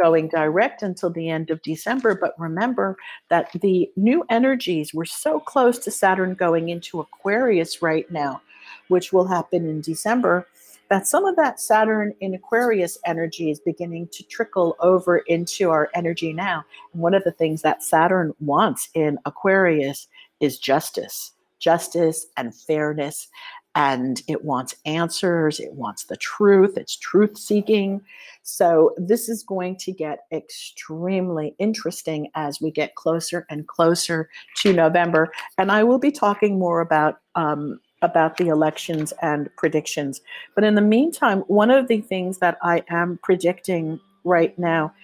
going 0.00 0.28
direct 0.28 0.82
until 0.82 1.10
the 1.10 1.28
end 1.28 1.50
of 1.50 1.60
December. 1.62 2.14
But 2.14 2.34
remember 2.38 2.96
that 3.28 3.52
the 3.60 3.90
new 3.96 4.24
energies, 4.30 4.94
we're 4.94 5.04
so 5.04 5.38
close 5.38 5.78
to 5.80 5.90
Saturn 5.90 6.34
going 6.34 6.70
into 6.70 7.00
Aquarius 7.00 7.82
right 7.82 8.10
now, 8.10 8.40
which 8.88 9.12
will 9.12 9.26
happen 9.26 9.68
in 9.68 9.82
December, 9.82 10.46
that 10.88 11.06
some 11.06 11.24
of 11.24 11.36
that 11.36 11.60
Saturn 11.60 12.14
in 12.20 12.34
Aquarius 12.34 12.98
energy 13.04 13.50
is 13.50 13.60
beginning 13.60 14.08
to 14.12 14.24
trickle 14.24 14.76
over 14.80 15.18
into 15.18 15.70
our 15.70 15.90
energy 15.94 16.32
now. 16.32 16.64
And 16.92 17.02
one 17.02 17.14
of 17.14 17.22
the 17.24 17.32
things 17.32 17.62
that 17.62 17.82
Saturn 17.82 18.32
wants 18.40 18.88
in 18.94 19.18
Aquarius 19.26 20.08
is 20.40 20.58
justice. 20.58 21.32
Justice 21.58 22.26
and 22.38 22.54
fairness 22.54 23.28
and 23.74 24.22
it 24.26 24.44
wants 24.44 24.74
answers, 24.84 25.60
it 25.60 25.72
wants 25.72 26.04
the 26.04 26.16
truth, 26.16 26.76
it's 26.76 26.96
truth 26.96 27.38
seeking. 27.38 28.00
So, 28.42 28.94
this 28.96 29.28
is 29.28 29.42
going 29.42 29.76
to 29.76 29.92
get 29.92 30.24
extremely 30.32 31.54
interesting 31.58 32.30
as 32.34 32.60
we 32.60 32.70
get 32.70 32.94
closer 32.94 33.46
and 33.50 33.66
closer 33.66 34.28
to 34.56 34.72
November. 34.72 35.30
And 35.58 35.70
I 35.70 35.84
will 35.84 35.98
be 35.98 36.10
talking 36.10 36.58
more 36.58 36.80
about. 36.80 37.20
Um, 37.34 37.80
about 38.02 38.38
the 38.38 38.48
elections 38.48 39.12
and 39.20 39.54
predictions. 39.56 40.22
But 40.54 40.64
in 40.64 40.74
the 40.74 40.80
meantime, 40.80 41.40
one 41.48 41.70
of 41.70 41.86
the 41.86 42.00
things 42.00 42.38
that 42.38 42.56
I 42.62 42.82
am 42.88 43.18
predicting 43.22 44.00
right 44.24 44.58
now 44.58 44.94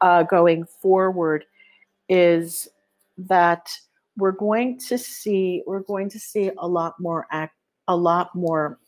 uh, 0.00 0.24
going 0.24 0.64
forward 0.64 1.44
is 2.08 2.68
that 3.16 3.70
we're 4.16 4.32
going 4.32 4.78
to 4.78 4.98
see 4.98 5.62
we're 5.66 5.80
going 5.80 6.10
to 6.10 6.18
see 6.18 6.50
a 6.58 6.66
lot 6.68 6.94
more 6.98 7.26
act 7.30 7.54
a 7.92 7.96
lot 7.96 8.34
more 8.34 8.78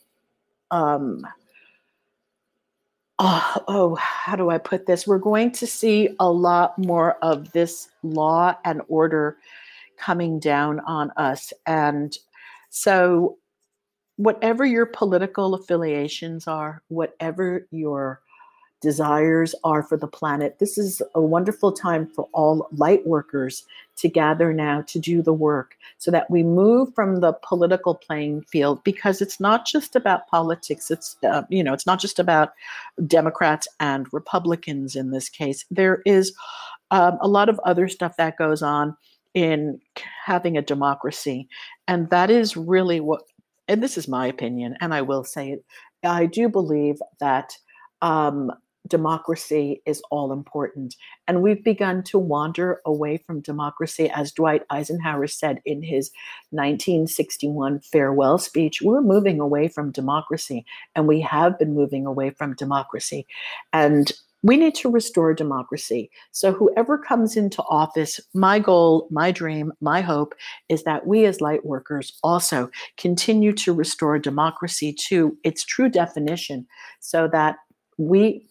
um, 0.71 1.25
oh, 3.19 3.57
oh, 3.69 3.95
how 3.97 4.37
do 4.37 4.51
I 4.51 4.59
put 4.59 4.87
this? 4.87 5.07
We're 5.07 5.19
going 5.19 5.53
to 5.53 5.67
see 5.67 6.11
a 6.19 6.31
lot 6.31 6.79
more 6.79 7.17
of 7.23 7.53
this 7.53 7.89
law 8.03 8.57
and 8.65 8.83
order 8.89 9.37
coming 9.97 10.39
down 10.39 10.81
on 10.81 11.11
us. 11.17 11.53
And 11.67 12.17
so, 12.71 13.39
whatever 14.17 14.65
your 14.65 14.87
political 14.87 15.55
affiliations 15.55 16.47
are, 16.47 16.83
whatever 16.89 17.67
your 17.71 18.21
desires 18.85 19.55
are 19.65 19.83
for 19.83 19.97
the 19.97 20.07
planet. 20.07 20.59
This 20.59 20.77
is 20.77 21.01
a 21.15 21.21
wonderful 21.21 21.73
time 21.73 22.07
for 22.07 22.29
all 22.33 22.69
light 22.71 23.05
workers 23.07 23.65
to 23.97 24.09
gather 24.09 24.53
now 24.53 24.83
to 24.83 24.99
do 24.99 25.23
the 25.23 25.33
work 25.33 25.77
so 25.99 26.11
that 26.11 26.31
we 26.31 26.43
move 26.43 26.95
from 26.95 27.21
the 27.21 27.33
political 27.43 27.95
playing 27.95 28.43
field 28.43 28.85
because 28.85 29.23
it's 29.23 29.41
not 29.41 29.67
just 29.67 29.97
about 29.97 30.29
politics. 30.29 30.91
It's, 30.91 31.17
uh, 31.25 31.43
you 31.49 31.65
know, 31.65 31.73
it's 31.73 31.87
not 31.87 31.99
just 31.99 32.19
about 32.19 32.53
Democrats 33.07 33.67
and 33.81 34.07
Republicans 34.13 34.95
in 34.95 35.11
this 35.11 35.31
case. 35.31 35.65
There 35.71 36.03
is 36.05 36.35
um, 36.91 37.17
a 37.23 37.29
lot 37.29 37.49
of 37.49 37.59
other 37.65 37.89
stuff 37.89 38.19
that 38.19 38.37
goes 38.37 38.63
on 38.63 38.97
in 39.33 39.81
having 40.27 40.59
a 40.59 40.63
democracy. 40.63 41.49
And 41.89 42.11
that 42.11 42.31
is 42.31 42.57
really 42.57 43.01
what, 43.01 43.23
and 43.67 43.83
this 43.83 43.97
is 43.97 44.09
my 44.09 44.27
opinion, 44.27 44.77
and 44.83 44.93
I 44.93 45.01
will 45.01 45.25
say 45.25 45.53
it. 45.53 45.65
I 46.05 46.27
do 46.27 46.51
believe 46.51 46.97
that 47.19 47.57
um, 48.03 48.53
democracy 48.87 49.83
is 49.87 50.03
all 50.11 50.33
important. 50.33 50.95
And 51.27 51.43
we've 51.43 51.63
begun 51.65 52.03
to 52.05 52.19
wander 52.19 52.81
away 52.85 53.17
from 53.17 53.41
democracy, 53.41 54.11
as 54.11 54.33
Dwight 54.33 54.63
Eisenhower 54.71 55.27
said 55.27 55.61
in 55.65 55.83
his 55.83 56.11
1961 56.51 57.81
farewell 57.81 58.39
speech. 58.39 58.83
We're 58.83 59.01
moving 59.01 59.41
away 59.41 59.69
from 59.69 59.91
democracy, 59.91 60.65
and 60.95 61.07
we 61.07 61.21
have 61.23 61.59
been 61.59 61.75
moving 61.75 62.07
away 62.07 62.31
from 62.31 62.55
democracy. 62.55 63.27
And 63.73 64.13
we 64.43 64.59
need 64.59 64.75
to 64.75 64.91
restore 64.91 65.33
democracy. 65.33 66.11
So, 66.33 66.53
whoever 66.53 66.99
comes 66.99 67.35
into 67.35 67.63
office, 67.63 68.21
my 68.35 68.59
goal, 68.59 69.09
my 69.11 69.33
dream, 69.33 69.73
my 69.81 70.03
hope 70.03 70.35
is 70.69 70.85
that 70.85 71.07
we 71.07 71.25
as 71.25 71.41
light 71.41 71.65
workers 71.65 72.19
also 72.23 72.71
continue 72.99 73.55
to 73.55 73.73
restore 73.73 74.19
democracy 74.19 74.93
to 75.09 75.35
its 75.45 75.65
true 75.65 75.89
definition 75.89 76.67
so 77.01 77.27
that 77.29 77.57
we 77.97 78.47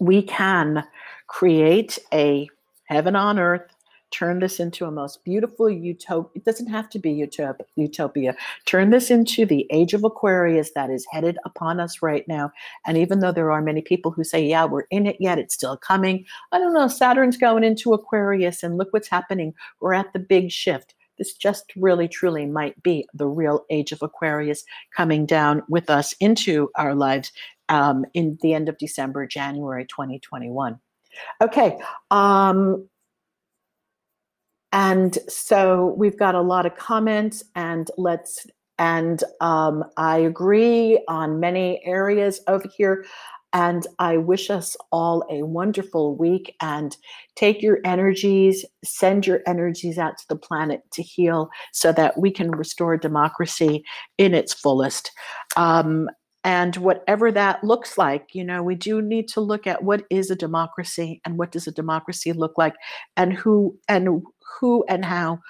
we 0.00 0.22
can 0.22 0.84
create 1.26 1.98
a 2.12 2.48
heaven 2.86 3.16
on 3.16 3.38
earth 3.38 3.74
turn 4.14 4.38
this 4.38 4.60
into 4.60 4.84
a 4.84 4.90
most 4.90 5.24
beautiful 5.24 5.68
utopia. 5.68 6.30
It 6.36 6.44
doesn't 6.44 6.68
have 6.68 6.88
to 6.90 6.98
be 6.98 7.14
utop- 7.14 7.60
utopia. 7.76 8.36
Turn 8.64 8.90
this 8.90 9.10
into 9.10 9.44
the 9.44 9.66
age 9.70 9.92
of 9.92 10.04
Aquarius 10.04 10.70
that 10.74 10.88
is 10.88 11.06
headed 11.10 11.36
upon 11.44 11.80
us 11.80 12.00
right 12.00 12.26
now. 12.28 12.52
And 12.86 12.96
even 12.96 13.18
though 13.18 13.32
there 13.32 13.50
are 13.50 13.60
many 13.60 13.82
people 13.82 14.12
who 14.12 14.22
say, 14.22 14.44
yeah, 14.46 14.64
we're 14.64 14.86
in 14.90 15.06
it 15.06 15.16
yet, 15.18 15.38
it's 15.38 15.54
still 15.54 15.76
coming. 15.76 16.24
I 16.52 16.58
don't 16.58 16.74
know. 16.74 16.86
Saturn's 16.86 17.36
going 17.36 17.64
into 17.64 17.92
Aquarius, 17.92 18.62
and 18.62 18.78
look 18.78 18.92
what's 18.92 19.08
happening. 19.08 19.52
We're 19.80 19.94
at 19.94 20.12
the 20.12 20.20
big 20.20 20.52
shift. 20.52 20.94
This 21.18 21.34
just 21.34 21.72
really, 21.76 22.08
truly 22.08 22.44
might 22.46 22.80
be 22.82 23.06
the 23.14 23.28
real 23.28 23.64
age 23.70 23.92
of 23.92 24.02
Aquarius 24.02 24.64
coming 24.96 25.26
down 25.26 25.62
with 25.68 25.88
us 25.88 26.12
into 26.18 26.70
our 26.76 26.94
lives 26.94 27.30
um, 27.68 28.04
in 28.14 28.38
the 28.42 28.54
end 28.54 28.68
of 28.68 28.78
December, 28.78 29.26
January 29.26 29.86
2021. 29.86 30.78
Okay. 31.42 31.78
Um, 32.10 32.88
and 34.72 35.16
so 35.28 35.94
we've 35.96 36.18
got 36.18 36.34
a 36.34 36.40
lot 36.40 36.66
of 36.66 36.76
comments, 36.76 37.44
and 37.54 37.88
let's 37.96 38.46
and 38.76 39.22
um, 39.40 39.84
I 39.96 40.18
agree 40.18 41.02
on 41.06 41.38
many 41.38 41.80
areas 41.84 42.40
over 42.48 42.68
here. 42.76 43.04
And 43.52 43.86
I 44.00 44.16
wish 44.16 44.50
us 44.50 44.76
all 44.90 45.24
a 45.30 45.44
wonderful 45.44 46.16
week 46.16 46.56
and 46.60 46.96
take 47.36 47.62
your 47.62 47.78
energies, 47.84 48.64
send 48.84 49.28
your 49.28 49.42
energies 49.46 49.96
out 49.96 50.18
to 50.18 50.24
the 50.28 50.34
planet 50.34 50.82
to 50.94 51.02
heal 51.02 51.50
so 51.72 51.92
that 51.92 52.18
we 52.18 52.32
can 52.32 52.50
restore 52.50 52.96
democracy 52.96 53.84
in 54.18 54.34
its 54.34 54.52
fullest. 54.52 55.12
Um, 55.56 56.10
and 56.44 56.76
whatever 56.76 57.32
that 57.32 57.64
looks 57.64 57.96
like, 57.96 58.28
you 58.34 58.44
know, 58.44 58.62
we 58.62 58.74
do 58.74 59.00
need 59.00 59.28
to 59.28 59.40
look 59.40 59.66
at 59.66 59.82
what 59.82 60.04
is 60.10 60.30
a 60.30 60.36
democracy 60.36 61.20
and 61.24 61.38
what 61.38 61.50
does 61.50 61.66
a 61.66 61.72
democracy 61.72 62.32
look 62.32 62.58
like 62.58 62.74
and 63.16 63.32
who 63.32 63.78
and 63.88 64.22
who 64.60 64.84
and 64.88 65.04
how 65.04 65.40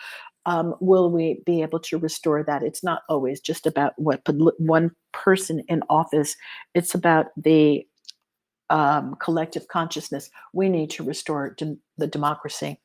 um, 0.46 0.74
will 0.80 1.10
we 1.10 1.42
be 1.44 1.62
able 1.62 1.80
to 1.80 1.98
restore 1.98 2.44
that? 2.44 2.62
It's 2.62 2.84
not 2.84 3.02
always 3.08 3.40
just 3.40 3.66
about 3.66 3.94
what 3.96 4.20
one 4.58 4.92
person 5.12 5.62
in 5.68 5.82
office. 5.90 6.36
It's 6.74 6.94
about 6.94 7.26
the 7.36 7.86
um, 8.70 9.16
collective 9.20 9.68
consciousness. 9.68 10.30
We 10.52 10.68
need 10.68 10.90
to 10.90 11.02
restore 11.02 11.54
de- 11.56 11.76
the 11.98 12.06
democracy. 12.06 12.78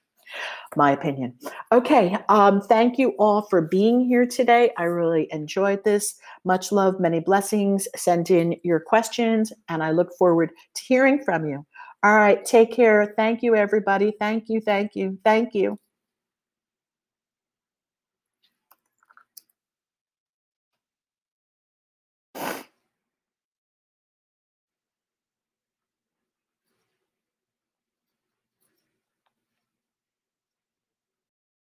My 0.75 0.91
opinion. 0.91 1.33
Okay. 1.71 2.17
Um, 2.29 2.61
thank 2.61 2.97
you 2.97 3.11
all 3.17 3.43
for 3.43 3.61
being 3.61 4.01
here 4.01 4.25
today. 4.25 4.71
I 4.77 4.83
really 4.83 5.27
enjoyed 5.31 5.83
this. 5.83 6.15
Much 6.45 6.71
love, 6.71 6.99
many 6.99 7.19
blessings. 7.19 7.87
Send 7.95 8.29
in 8.29 8.55
your 8.63 8.79
questions, 8.79 9.51
and 9.67 9.83
I 9.83 9.91
look 9.91 10.09
forward 10.17 10.51
to 10.75 10.83
hearing 10.83 11.23
from 11.23 11.45
you. 11.45 11.65
All 12.03 12.15
right. 12.15 12.43
Take 12.45 12.71
care. 12.71 13.13
Thank 13.17 13.43
you, 13.43 13.55
everybody. 13.55 14.13
Thank 14.19 14.45
you. 14.47 14.61
Thank 14.61 14.95
you. 14.95 15.17
Thank 15.23 15.53
you. 15.53 15.79